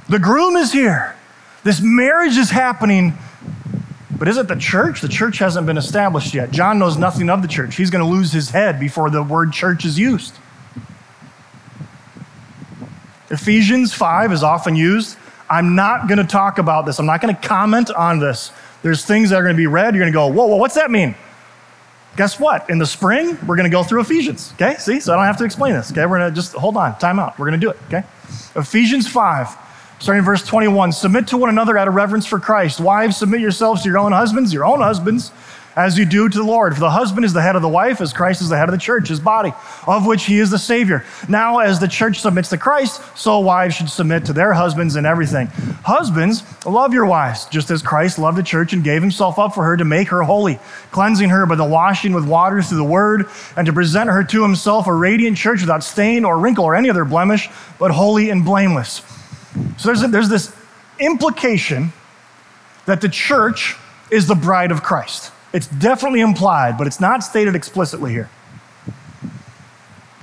[0.08, 1.18] The groom is here.
[1.66, 3.18] This marriage is happening
[4.20, 5.00] but is it the church?
[5.00, 6.52] The church hasn't been established yet.
[6.52, 7.78] John knows nothing of the church.
[7.78, 10.36] He's going to lose his head before the word church is used.
[13.32, 15.18] Ephesians 5 is often used.
[15.50, 17.00] I'm not going to talk about this.
[17.00, 18.52] I'm not going to comment on this.
[18.82, 19.96] There's things that are going to be read.
[19.96, 21.16] You're going to go, whoa, whoa, what's that mean?
[22.18, 22.70] Guess what?
[22.70, 24.52] In the spring, we're going to go through Ephesians.
[24.56, 24.76] Okay?
[24.80, 25.00] See?
[25.00, 25.92] So I don't have to explain this.
[25.92, 26.06] Okay?
[26.06, 27.40] We're going to just hold on, time out.
[27.40, 27.78] We're going to do it.
[27.88, 28.04] Okay?
[28.56, 29.69] Ephesians 5
[30.00, 32.80] Starting in verse 21 Submit to one another out of reverence for Christ.
[32.80, 35.34] Wives, submit yourselves to your own husbands, your own husbands,
[35.76, 36.74] as you do to the Lord.
[36.74, 38.72] For the husband is the head of the wife, as Christ is the head of
[38.72, 39.52] the church, his body,
[39.86, 41.04] of which he is the Savior.
[41.28, 45.06] Now, as the church submits to Christ, so wives should submit to their husbands in
[45.06, 45.48] everything.
[45.84, 49.66] Husbands, love your wives, just as Christ loved the church and gave himself up for
[49.66, 50.60] her to make her holy,
[50.92, 53.26] cleansing her by the washing with water through the word,
[53.58, 56.90] and to present her to himself a radiant church without stain or wrinkle or any
[56.90, 59.02] other blemish, but holy and blameless.
[59.78, 60.56] So there's, a, there's this
[61.00, 61.94] implication
[62.86, 63.76] that the church
[64.12, 65.32] is the bride of Christ.
[65.54, 68.30] It's definitely implied, but it's not stated explicitly here.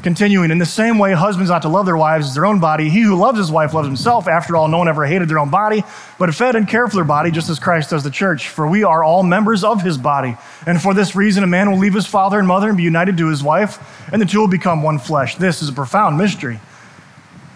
[0.02, 2.88] Continuing, in the same way, husbands ought to love their wives as their own body.
[2.88, 4.28] He who loves his wife loves himself.
[4.28, 5.82] After all, no one ever hated their own body,
[6.16, 8.48] but fed and cared for their body, just as Christ does the church.
[8.48, 10.36] For we are all members of his body.
[10.64, 13.16] And for this reason, a man will leave his father and mother and be united
[13.16, 13.80] to his wife,
[14.12, 15.36] and the two will become one flesh.
[15.36, 16.60] This is a profound mystery.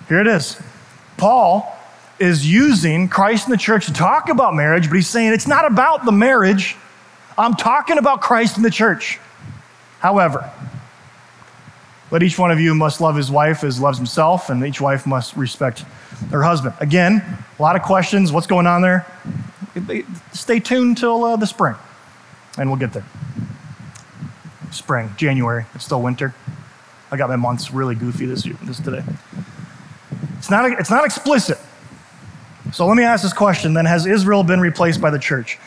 [0.09, 0.61] Here it is.
[1.21, 1.77] Paul
[2.19, 5.71] is using Christ and the church to talk about marriage, but he's saying it's not
[5.71, 6.77] about the marriage.
[7.37, 9.19] I'm talking about Christ and the church.
[9.99, 10.51] However,
[12.11, 15.07] let each one of you must love his wife as loves himself, and each wife
[15.07, 15.81] must respect
[16.31, 16.75] her husband.
[16.81, 17.23] Again,
[17.59, 18.33] a lot of questions.
[18.33, 19.07] What's going on there?
[20.33, 21.77] Stay tuned till uh, the spring,
[22.59, 23.05] and we'll get there.
[24.73, 25.67] Spring, January.
[25.75, 26.35] It's still winter.
[27.11, 29.03] I got my months really goofy this year, this today.
[30.51, 31.59] It's not, it's not explicit.
[32.73, 35.61] So let me ask this question then Has Israel been replaced by the church?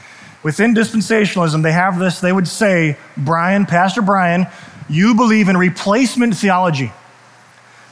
[0.43, 4.45] Within dispensationalism, they have this, they would say, Brian, Pastor Brian,
[4.89, 6.91] you believe in replacement theology.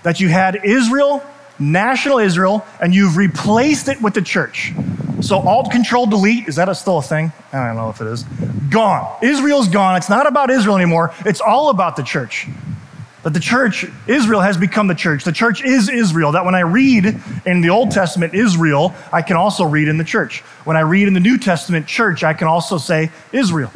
[0.04, 1.24] That you had Israel,
[1.60, 4.74] national Israel, and you've replaced it with the church.
[5.22, 7.32] So alt control delete, is that a, still a thing?
[7.54, 8.24] I don't know if it is.
[8.70, 9.18] Gone.
[9.24, 9.96] Israel's gone.
[9.96, 11.14] It's not about Israel anymore.
[11.26, 12.50] It's all about the church.
[13.24, 15.24] But the church, Israel has become the church.
[15.24, 16.32] The church is Israel.
[16.32, 20.04] That when I read in the Old Testament Israel, I can also read in the
[20.04, 20.40] church.
[20.64, 23.72] When I read in the New Testament church, I can also say Israel.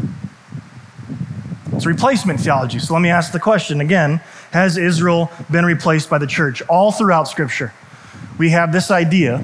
[1.74, 2.80] It's replacement theology.
[2.80, 6.64] So let me ask the question again Has Israel been replaced by the church?
[6.64, 7.72] All throughout Scripture,
[8.40, 9.44] we have this idea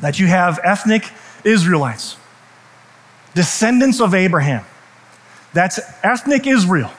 [0.00, 1.10] that you have ethnic
[1.44, 2.16] Israelites,
[3.34, 4.64] descendants of Abraham.
[5.54, 6.90] That's ethnic Israel.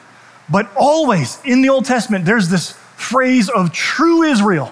[0.49, 4.71] But always in the Old Testament, there's this phrase of true Israel,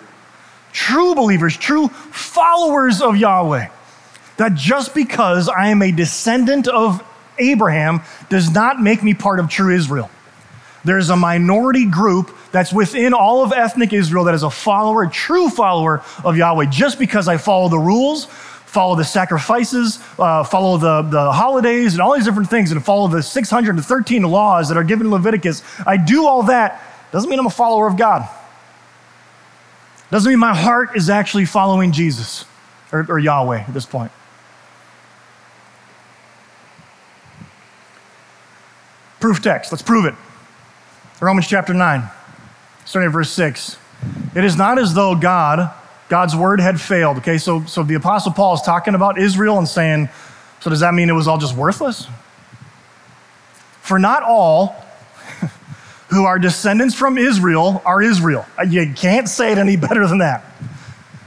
[0.71, 3.67] true believers, true followers of Yahweh.
[4.37, 7.03] That just because I am a descendant of
[7.37, 10.09] Abraham does not make me part of true Israel.
[10.83, 15.09] There's a minority group that's within all of ethnic Israel that is a follower, a
[15.09, 16.65] true follower of Yahweh.
[16.65, 18.27] Just because I follow the rules,
[18.75, 23.07] follow the sacrifices, uh, follow the, the holidays, and all these different things, and follow
[23.07, 26.83] the 613 laws that are given in Leviticus, I do all that,
[27.13, 28.27] doesn't mean I'm a follower of God.
[30.11, 32.43] Doesn't mean my heart is actually following Jesus
[32.91, 34.11] or, or Yahweh at this point.
[39.21, 39.71] Proof text.
[39.71, 40.15] Let's prove it.
[41.21, 42.03] Romans chapter 9,
[42.83, 43.77] starting at verse 6.
[44.35, 45.73] It is not as though God,
[46.07, 47.17] God's word had failed.
[47.17, 50.09] Okay, so, so the Apostle Paul is talking about Israel and saying,
[50.59, 52.07] so does that mean it was all just worthless?
[53.81, 54.75] For not all
[56.09, 58.45] who are descendants from Israel are Israel.
[58.67, 60.43] You can't say it any better than that.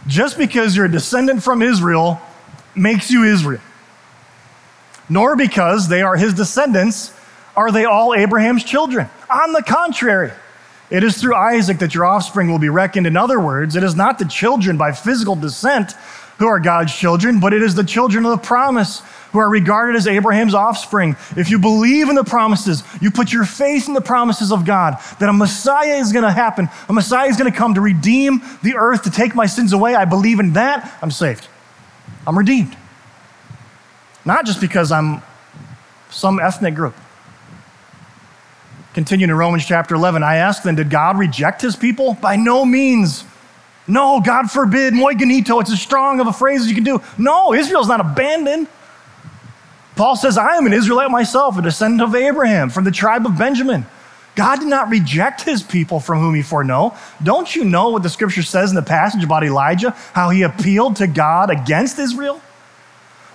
[0.06, 2.20] Just because you're a descendant from Israel
[2.74, 3.60] makes you Israel.
[5.08, 7.12] Nor because they are his descendants
[7.58, 9.10] are they all Abraham's children?
[9.28, 10.30] On the contrary,
[10.90, 13.07] it is through Isaac that your offspring will be reckoned.
[13.07, 15.92] In other words, it is not the children by physical descent
[16.38, 19.96] who are God's children, but it is the children of the promise who are regarded
[19.96, 21.16] as Abraham's offspring.
[21.37, 24.96] If you believe in the promises, you put your faith in the promises of God,
[25.18, 28.40] that a Messiah is going to happen, a Messiah is going to come to redeem
[28.62, 29.94] the earth, to take my sins away.
[29.94, 31.48] I believe in that, I'm saved.
[32.27, 32.77] I'm redeemed.
[34.24, 35.22] Not just because I'm
[36.11, 36.94] some ethnic group.
[38.98, 42.14] Continuing in Romans chapter 11, I ask then, did God reject his people?
[42.14, 43.22] By no means.
[43.87, 44.92] No, God forbid.
[44.92, 47.00] Me genoito, it's as strong of a phrase as you can do.
[47.16, 48.66] No, Israel's not abandoned.
[49.94, 53.38] Paul says, I am an Israelite myself, a descendant of Abraham from the tribe of
[53.38, 53.87] Benjamin.
[54.34, 56.96] God did not reject his people from whom he foreknow.
[57.22, 60.96] Don't you know what the scripture says in the passage about Elijah, how he appealed
[60.96, 62.40] to God against Israel?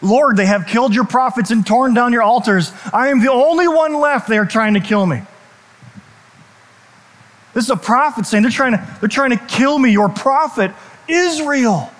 [0.01, 2.73] Lord, they have killed your prophets and torn down your altars.
[2.91, 4.27] I am the only one left.
[4.27, 5.21] They are trying to kill me.
[7.53, 10.71] This is a prophet saying they're trying to, they're trying to kill me, your prophet,
[11.07, 11.91] Israel.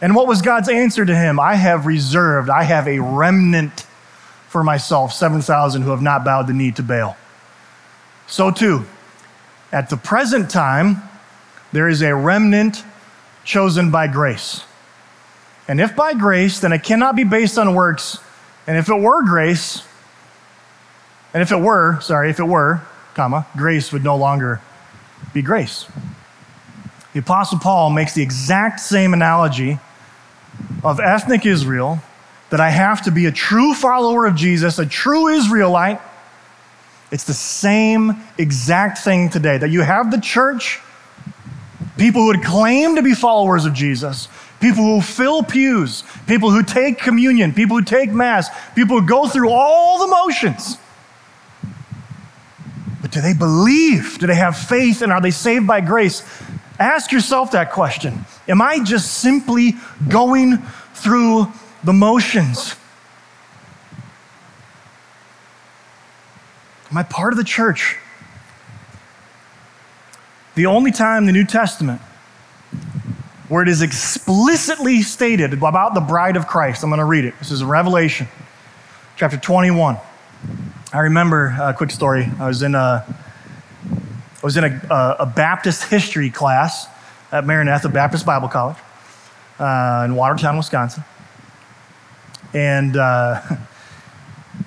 [0.00, 1.38] And what was God's answer to him?
[1.38, 3.86] I have reserved, I have a remnant
[4.48, 7.16] for myself, 7,000 who have not bowed the knee to Baal.
[8.26, 8.84] So, too,
[9.72, 11.02] at the present time,
[11.72, 12.82] there is a remnant
[13.44, 14.64] chosen by grace.
[15.68, 18.18] And if by grace, then it cannot be based on works.
[18.66, 19.84] And if it were grace,
[21.32, 22.82] and if it were, sorry, if it were,
[23.14, 24.60] comma, grace would no longer
[25.32, 25.86] be grace.
[27.12, 29.78] The Apostle Paul makes the exact same analogy
[30.82, 32.00] of ethnic Israel
[32.50, 36.00] that I have to be a true follower of Jesus, a true Israelite.
[37.12, 40.80] It's the same exact thing today that you have the church,
[41.96, 44.28] people who would claim to be followers of Jesus,
[44.60, 49.28] people who fill pews, people who take communion, people who take Mass, people who go
[49.28, 50.76] through all the motions
[53.10, 54.18] Do they believe?
[54.18, 55.02] Do they have faith?
[55.02, 56.22] And are they saved by grace?
[56.78, 58.24] Ask yourself that question.
[58.48, 59.74] Am I just simply
[60.08, 60.58] going
[60.94, 61.52] through
[61.84, 62.76] the motions?
[66.90, 67.98] Am I part of the church?
[70.54, 72.00] The only time the New Testament
[73.48, 77.34] where it is explicitly stated about the bride of Christ, I'm going to read it.
[77.40, 78.28] This is Revelation
[79.16, 79.98] chapter 21.
[80.92, 82.28] I remember a quick story.
[82.40, 86.88] I was in a, I was in a, a Baptist history class
[87.30, 88.76] at Maranatha Baptist Bible College
[89.60, 91.04] uh, in Watertown, Wisconsin.
[92.52, 93.40] And, uh,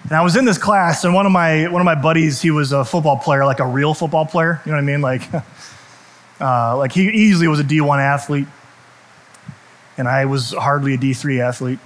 [0.04, 2.52] and I was in this class, and one of my one of my buddies, he
[2.52, 4.62] was a football player, like a real football player.
[4.66, 5.02] You know what I mean?
[5.02, 5.24] Like,
[6.40, 8.48] uh, like he easily was a D1 athlete,
[9.98, 11.80] and I was hardly a D3 athlete.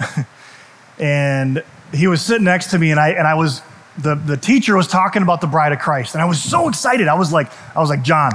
[1.00, 3.64] and he was sitting next to me, and I and I was
[3.98, 7.08] the the teacher was talking about the bride of Christ, and I was so excited.
[7.08, 8.32] I was like, I was like, John,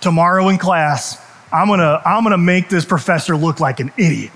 [0.00, 1.20] tomorrow in class,
[1.52, 4.32] I'm gonna I'm gonna make this professor look like an idiot.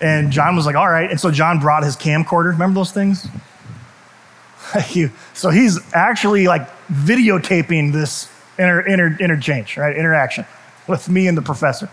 [0.00, 1.10] And John was like, all right.
[1.10, 2.52] And so John brought his camcorder.
[2.52, 3.26] Remember those things?
[5.34, 9.96] so he's actually like videotaping this inter, inter, interchange, right?
[9.96, 10.44] Interaction
[10.86, 11.88] with me and the professor.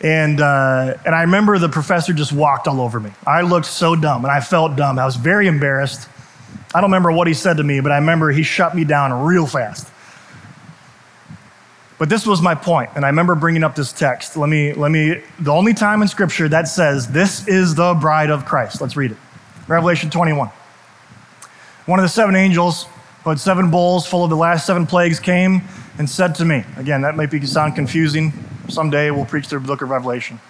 [0.00, 3.10] And, uh, and I remember the professor just walked all over me.
[3.26, 4.98] I looked so dumb and I felt dumb.
[4.98, 6.08] I was very embarrassed.
[6.74, 9.24] I don't remember what he said to me, but I remember he shut me down
[9.24, 9.88] real fast.
[11.96, 14.36] But this was my point, and I remember bringing up this text.
[14.36, 18.30] Let me, let me, the only time in Scripture that says, This is the bride
[18.30, 18.80] of Christ.
[18.80, 19.16] Let's read it.
[19.68, 20.50] Revelation 21.
[21.86, 22.86] One of the seven angels
[23.22, 25.62] who had seven bowls full of the last seven plagues came
[25.96, 28.32] and said to me, Again, that might be sound confusing.
[28.68, 30.40] Someday we'll preach the book of Revelation.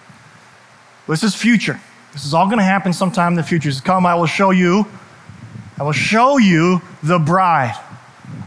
[1.08, 1.80] This is future.
[2.12, 3.70] This is all going to happen sometime in the future.
[3.82, 4.86] Come, I will show you,
[5.78, 7.78] I will show you the bride.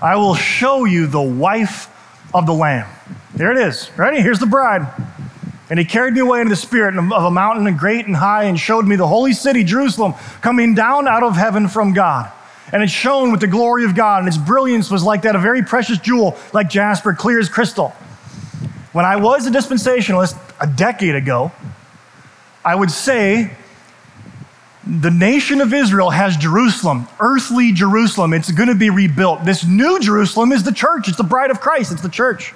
[0.02, 1.90] I will show you the wife
[2.34, 2.88] of the Lamb.
[3.36, 3.90] There it is.
[3.98, 4.22] Ready?
[4.22, 4.88] Here's the bride.
[5.70, 8.58] And he carried me away into the spirit of a mountain great and high and
[8.58, 12.32] showed me the holy city, Jerusalem, coming down out of heaven from God.
[12.72, 15.40] And it shone with the glory of God, and its brilliance was like that a
[15.40, 17.94] very precious jewel, like jasper, clear as crystal.
[18.98, 21.52] When I was a dispensationalist a decade ago,
[22.66, 23.56] I would say
[24.88, 28.34] the nation of Israel has Jerusalem, earthly Jerusalem.
[28.34, 29.46] It's going to be rebuilt.
[29.46, 32.56] This new Jerusalem is the church, it's the bride of Christ, it's the church.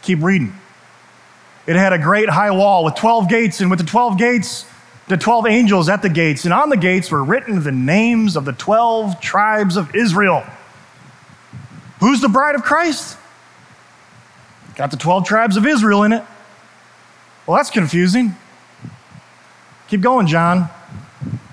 [0.00, 0.54] Keep reading.
[1.66, 4.64] It had a great high wall with 12 gates, and with the 12 gates,
[5.08, 8.46] the 12 angels at the gates, and on the gates were written the names of
[8.46, 10.42] the 12 tribes of Israel.
[12.00, 13.18] Who's the bride of Christ?
[14.76, 16.22] Got the 12 tribes of Israel in it.
[17.46, 18.34] Well, that's confusing.
[19.88, 20.68] Keep going, John.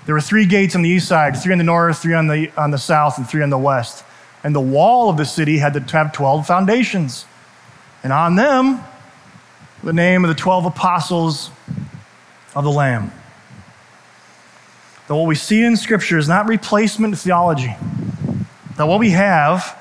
[0.05, 2.51] There were three gates on the east side, three on the north, three on the,
[2.57, 4.03] on the south, and three on the west.
[4.43, 7.25] And the wall of the city had to have 12 foundations.
[8.03, 8.83] And on them,
[9.83, 11.51] the name of the 12 apostles
[12.55, 13.11] of the Lamb.
[15.07, 17.75] That what we see in Scripture is not replacement theology.
[18.77, 19.77] That what we have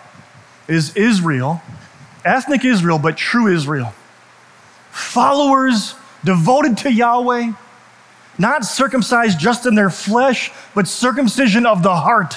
[0.69, 1.63] is Israel,
[2.25, 3.93] ethnic Israel, but true Israel.
[4.91, 5.95] Followers
[6.25, 7.53] devoted to Yahweh
[8.39, 12.37] not circumcised just in their flesh, but circumcision of the heart.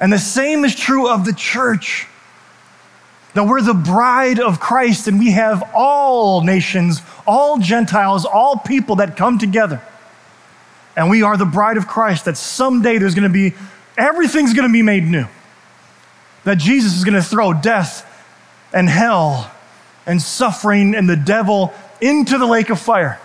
[0.00, 2.08] And the same is true of the church.
[3.34, 8.96] That we're the bride of Christ and we have all nations, all Gentiles, all people
[8.96, 9.80] that come together.
[10.96, 13.54] And we are the bride of Christ, that someday there's going to be,
[13.96, 15.26] everything's going to be made new.
[16.44, 18.10] That Jesus is going to throw death
[18.74, 19.50] and hell
[20.04, 21.72] and suffering and the devil
[22.02, 23.18] into the lake of fire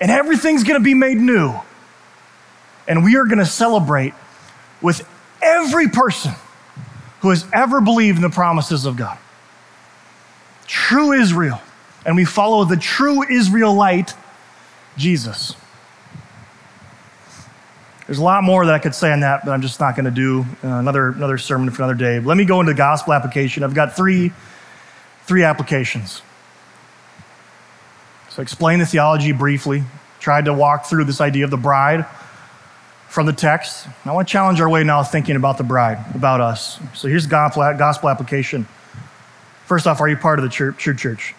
[0.00, 1.54] and everything's going to be made new.
[2.86, 4.12] And we are going to celebrate
[4.82, 5.08] with
[5.40, 6.32] every person
[7.20, 9.16] who has ever believed in the promises of God.
[10.66, 11.60] True Israel.
[12.04, 14.12] And we follow the true Israelite,
[14.98, 15.54] Jesus.
[18.06, 20.04] There's a lot more that I could say on that, but I'm just not going
[20.04, 22.18] to do uh, another, another sermon for another day.
[22.18, 23.64] But let me go into gospel application.
[23.64, 24.32] I've got three,
[25.26, 26.22] three applications.
[28.30, 29.84] So, explain the theology briefly.
[30.20, 32.06] Tried to walk through this idea of the bride
[33.08, 33.86] from the text.
[34.04, 36.80] I want to challenge our way now thinking about the bride, about us.
[36.94, 38.66] So, here's gospel, gospel application.
[39.66, 40.78] First off, are you part of the church?
[40.78, 41.34] church?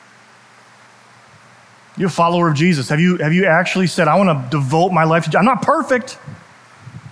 [1.97, 2.89] You a follower of Jesus?
[2.89, 5.61] Have you, have you actually said, I want to devote my life to I'm not
[5.61, 6.17] perfect.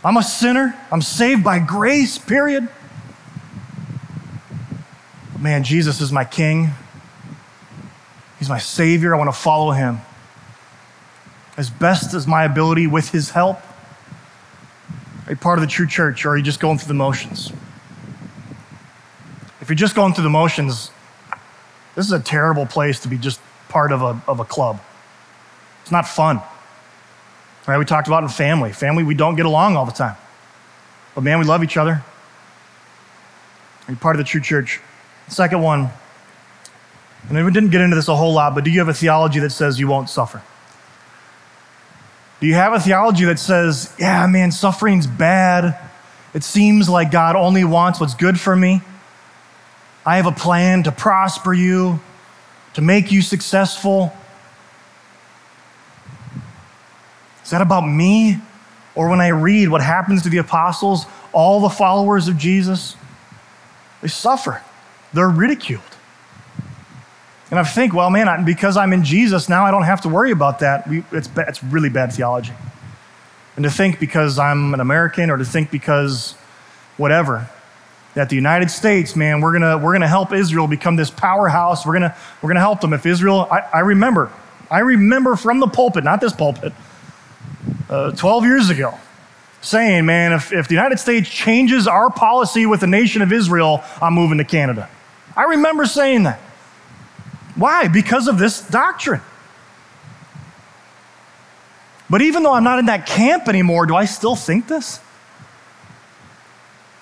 [0.03, 0.77] I'm a sinner.
[0.91, 2.67] I'm saved by grace, period.
[5.43, 6.69] Man, Jesus is my king.
[8.39, 9.13] He's my Savior.
[9.13, 9.99] I want to follow Him
[11.57, 13.59] as best as my ability with His help.
[15.25, 17.51] Are you part of the true church or are you just going through the motions?
[19.59, 20.91] if you're just going through the motions,
[21.95, 24.79] this is a terrible place to be just part of a, of a club.
[25.81, 26.41] It's not fun.
[27.67, 27.77] Right?
[27.77, 28.71] We talked about in family.
[28.71, 30.15] Family, we don't get along all the time.
[31.15, 31.91] But man, we love each other.
[31.91, 32.03] Are
[33.89, 34.79] You're part of the true church.
[35.27, 35.89] Second one,
[37.29, 39.39] and we didn't get into this a whole lot, but do you have a theology
[39.39, 40.41] that says you won't suffer?
[42.39, 45.79] Do you have a theology that says, yeah, man, suffering's bad?
[46.33, 48.81] It seems like God only wants what's good for me.
[50.05, 52.01] I have a plan to prosper you,
[52.73, 54.11] to make you successful.
[57.43, 58.39] Is that about me?
[58.95, 62.95] Or when I read what happens to the apostles, all the followers of Jesus,
[64.01, 64.61] they suffer,
[65.13, 65.83] they're ridiculed.
[67.51, 70.31] And I think, well, man, because I'm in Jesus, now I don't have to worry
[70.31, 70.85] about that.
[71.11, 72.53] It's, it's really bad theology.
[73.55, 76.33] And to think because I'm an American or to think because
[76.97, 77.47] whatever,
[78.15, 81.85] that the United States, man, we're gonna, we're gonna help Israel become this powerhouse.
[81.85, 82.93] We're gonna, we're gonna help them.
[82.93, 84.31] If Israel, I, I remember,
[84.69, 86.73] I remember from the pulpit, not this pulpit,
[87.89, 88.97] uh, 12 years ago,
[89.61, 93.83] saying, man, if, if the United States changes our policy with the nation of Israel,
[94.01, 94.89] I'm moving to Canada.
[95.35, 96.39] I remember saying that.
[97.55, 97.87] Why?
[97.87, 99.21] Because of this doctrine.
[102.09, 104.99] But even though I'm not in that camp anymore, do I still think this?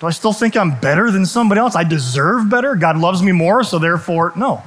[0.00, 1.76] Do I still think I'm better than somebody else?
[1.76, 2.74] I deserve better?
[2.74, 4.62] God loves me more, so therefore, no.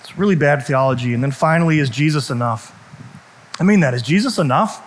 [0.00, 1.12] It's really bad theology.
[1.12, 2.72] And then finally, is Jesus enough?
[3.60, 3.94] I mean that.
[3.94, 4.82] Is Jesus enough?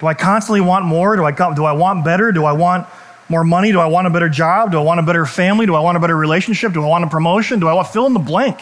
[0.00, 1.16] Do I constantly want more?
[1.16, 2.32] Do I, do I want better?
[2.32, 2.86] Do I want
[3.28, 3.72] more money?
[3.72, 4.72] Do I want a better job?
[4.72, 5.66] Do I want a better family?
[5.66, 6.72] Do I want a better relationship?
[6.72, 7.60] Do I want a promotion?
[7.60, 8.60] Do I want fill in the blank?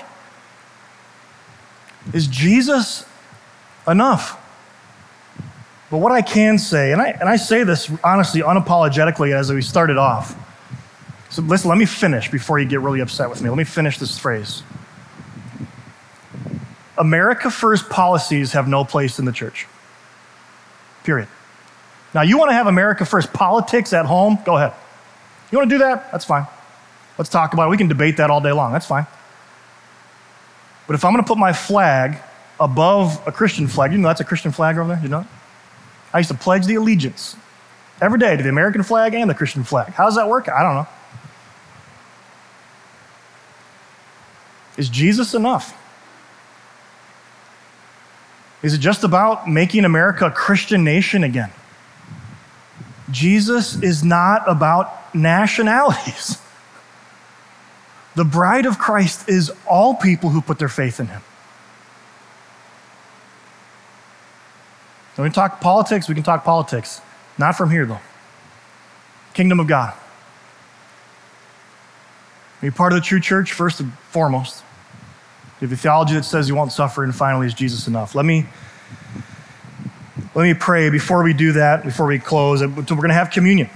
[2.13, 3.05] Is Jesus
[3.87, 4.37] enough?
[5.91, 9.61] But what I can say, and I, and I say this honestly, unapologetically as we
[9.61, 10.37] started off.
[11.31, 13.49] So listen, let me finish before you get really upset with me.
[13.49, 14.63] Let me finish this phrase.
[16.97, 19.67] America First policies have no place in the church.
[21.03, 21.29] Period.
[22.15, 24.39] Now, you want to have America First politics at home?
[24.45, 24.73] Go ahead.
[25.51, 26.11] You want to do that?
[26.11, 26.47] That's fine.
[27.19, 27.71] Let's talk about it.
[27.71, 28.73] We can debate that all day long.
[28.73, 29.07] That's fine.
[30.87, 32.19] But if I'm going to put my flag
[32.59, 35.03] above a Christian flag, you know that's a Christian flag over there?
[35.03, 35.27] You know?
[36.13, 37.37] I used to pledge the allegiance
[38.01, 39.93] every day to the American flag and the Christian flag.
[39.93, 40.49] How does that work?
[40.49, 40.89] I don't know.
[44.77, 45.77] Is Jesus enough?
[48.63, 51.51] Is it just about making America a Christian nation again?
[53.11, 56.39] Jesus is not about nationalities.
[58.17, 61.23] The bride of Christ is all people who put their faith in him.
[65.15, 67.01] When we talk politics, we can talk politics.
[67.39, 68.01] Not from here, though.
[69.33, 69.95] Kingdom of God.
[72.61, 74.65] Be part of the true church, first and foremost.
[75.61, 78.15] You have a theology that says you won't suffer, and finally, is Jesus enough?
[78.15, 78.47] Let me
[80.35, 82.63] let me pray before we do that, before we close.
[82.63, 83.69] We're going to have communion.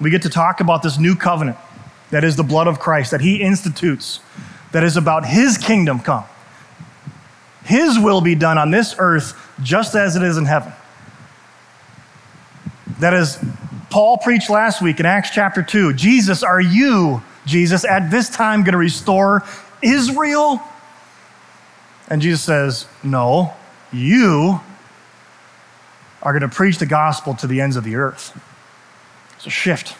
[0.00, 1.58] We get to talk about this new covenant
[2.10, 4.20] that is the blood of Christ, that He institutes,
[4.72, 6.24] that is about His kingdom come.
[7.64, 10.72] His will be done on this earth just as it is in heaven.
[13.00, 13.44] That is,
[13.90, 18.60] Paul preached last week in Acts chapter 2 Jesus, are you, Jesus, at this time
[18.60, 19.42] going to restore
[19.82, 20.62] Israel?
[22.08, 23.52] And Jesus says, No,
[23.92, 24.60] you
[26.26, 28.36] are going to preach the gospel to the ends of the earth.
[29.36, 29.94] It's a shift.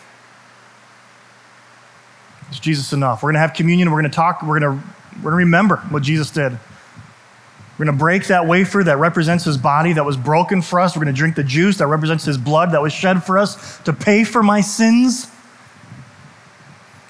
[2.51, 3.23] Is Jesus enough?
[3.23, 3.93] We're going to have communion.
[3.93, 4.43] We're going to talk.
[4.43, 4.87] We're going to,
[5.19, 6.51] we're going to remember what Jesus did.
[6.51, 10.97] We're going to break that wafer that represents his body that was broken for us.
[10.97, 13.79] We're going to drink the juice that represents his blood that was shed for us
[13.83, 15.31] to pay for my sins.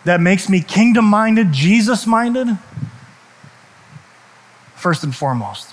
[0.05, 2.59] That makes me kingdom minded, Jesus minded.
[4.75, 5.73] First and foremost.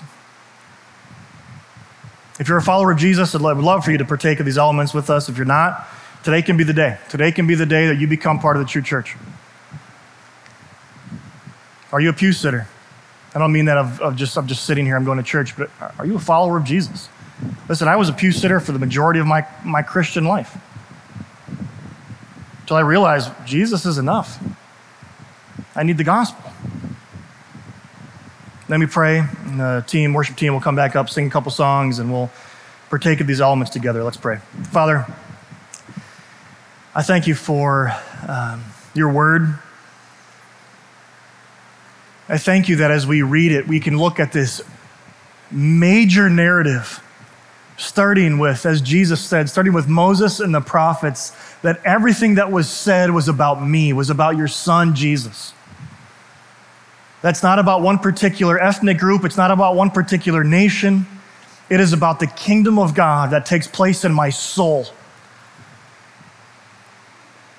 [2.40, 4.92] If you're a follower of Jesus, I'd love for you to partake of these elements
[4.92, 5.28] with us.
[5.28, 5.86] If you're not,
[6.24, 6.98] today can be the day.
[7.08, 9.16] Today can be the day that you become part of the true church.
[11.92, 12.66] Are you a pew sitter?
[13.34, 15.56] I don't mean that of, of just I'm just sitting here, I'm going to church,
[15.56, 17.08] but are you a follower of Jesus?
[17.68, 20.56] Listen, I was a pew sitter for the majority of my, my Christian life.
[22.60, 24.42] Until I realized Jesus is enough.
[25.76, 26.52] I need the gospel.
[28.74, 29.18] Let me pray.
[29.18, 32.28] And the team, worship team will come back up, sing a couple songs, and we'll
[32.90, 34.02] partake of these elements together.
[34.02, 34.38] Let's pray.
[34.72, 35.06] Father,
[36.92, 37.94] I thank you for
[38.26, 39.60] um, your word.
[42.28, 44.60] I thank you that as we read it, we can look at this
[45.52, 47.00] major narrative
[47.76, 51.30] starting with, as Jesus said, starting with Moses and the prophets,
[51.62, 55.52] that everything that was said was about me, was about your son, Jesus.
[57.24, 61.06] That's not about one particular ethnic group, it's not about one particular nation.
[61.70, 64.84] It is about the kingdom of God that takes place in my soul.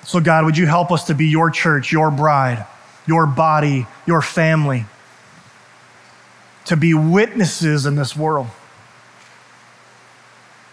[0.04, 2.64] So, God, would you help us to be your church, your bride,
[3.08, 4.84] your body, your family,
[6.66, 8.46] to be witnesses in this world,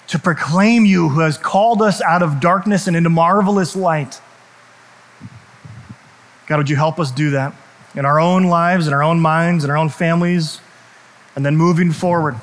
[0.05, 4.21] to proclaim you who has called us out of darkness and into marvelous light.
[6.45, 7.55] God, would you help us do that
[7.95, 10.59] in our own lives, in our own minds, in our own families,
[11.35, 12.35] and then moving forward?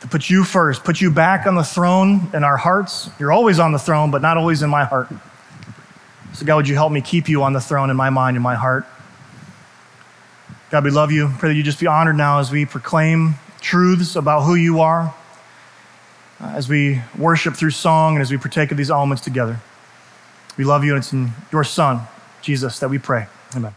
[0.00, 3.10] to put you first, put you back on the throne in our hearts.
[3.18, 5.08] You're always on the throne, but not always in my heart.
[6.32, 8.44] So, God, would you help me keep you on the throne in my mind and
[8.44, 8.86] my heart?
[10.70, 11.30] God, we love you.
[11.38, 15.14] Pray that you just be honored now as we proclaim truths about who you are,
[16.40, 19.58] uh, as we worship through song, and as we partake of these elements together.
[20.56, 22.02] We love you, and it's in your Son,
[22.42, 23.26] Jesus, that we pray.
[23.54, 23.74] Amen.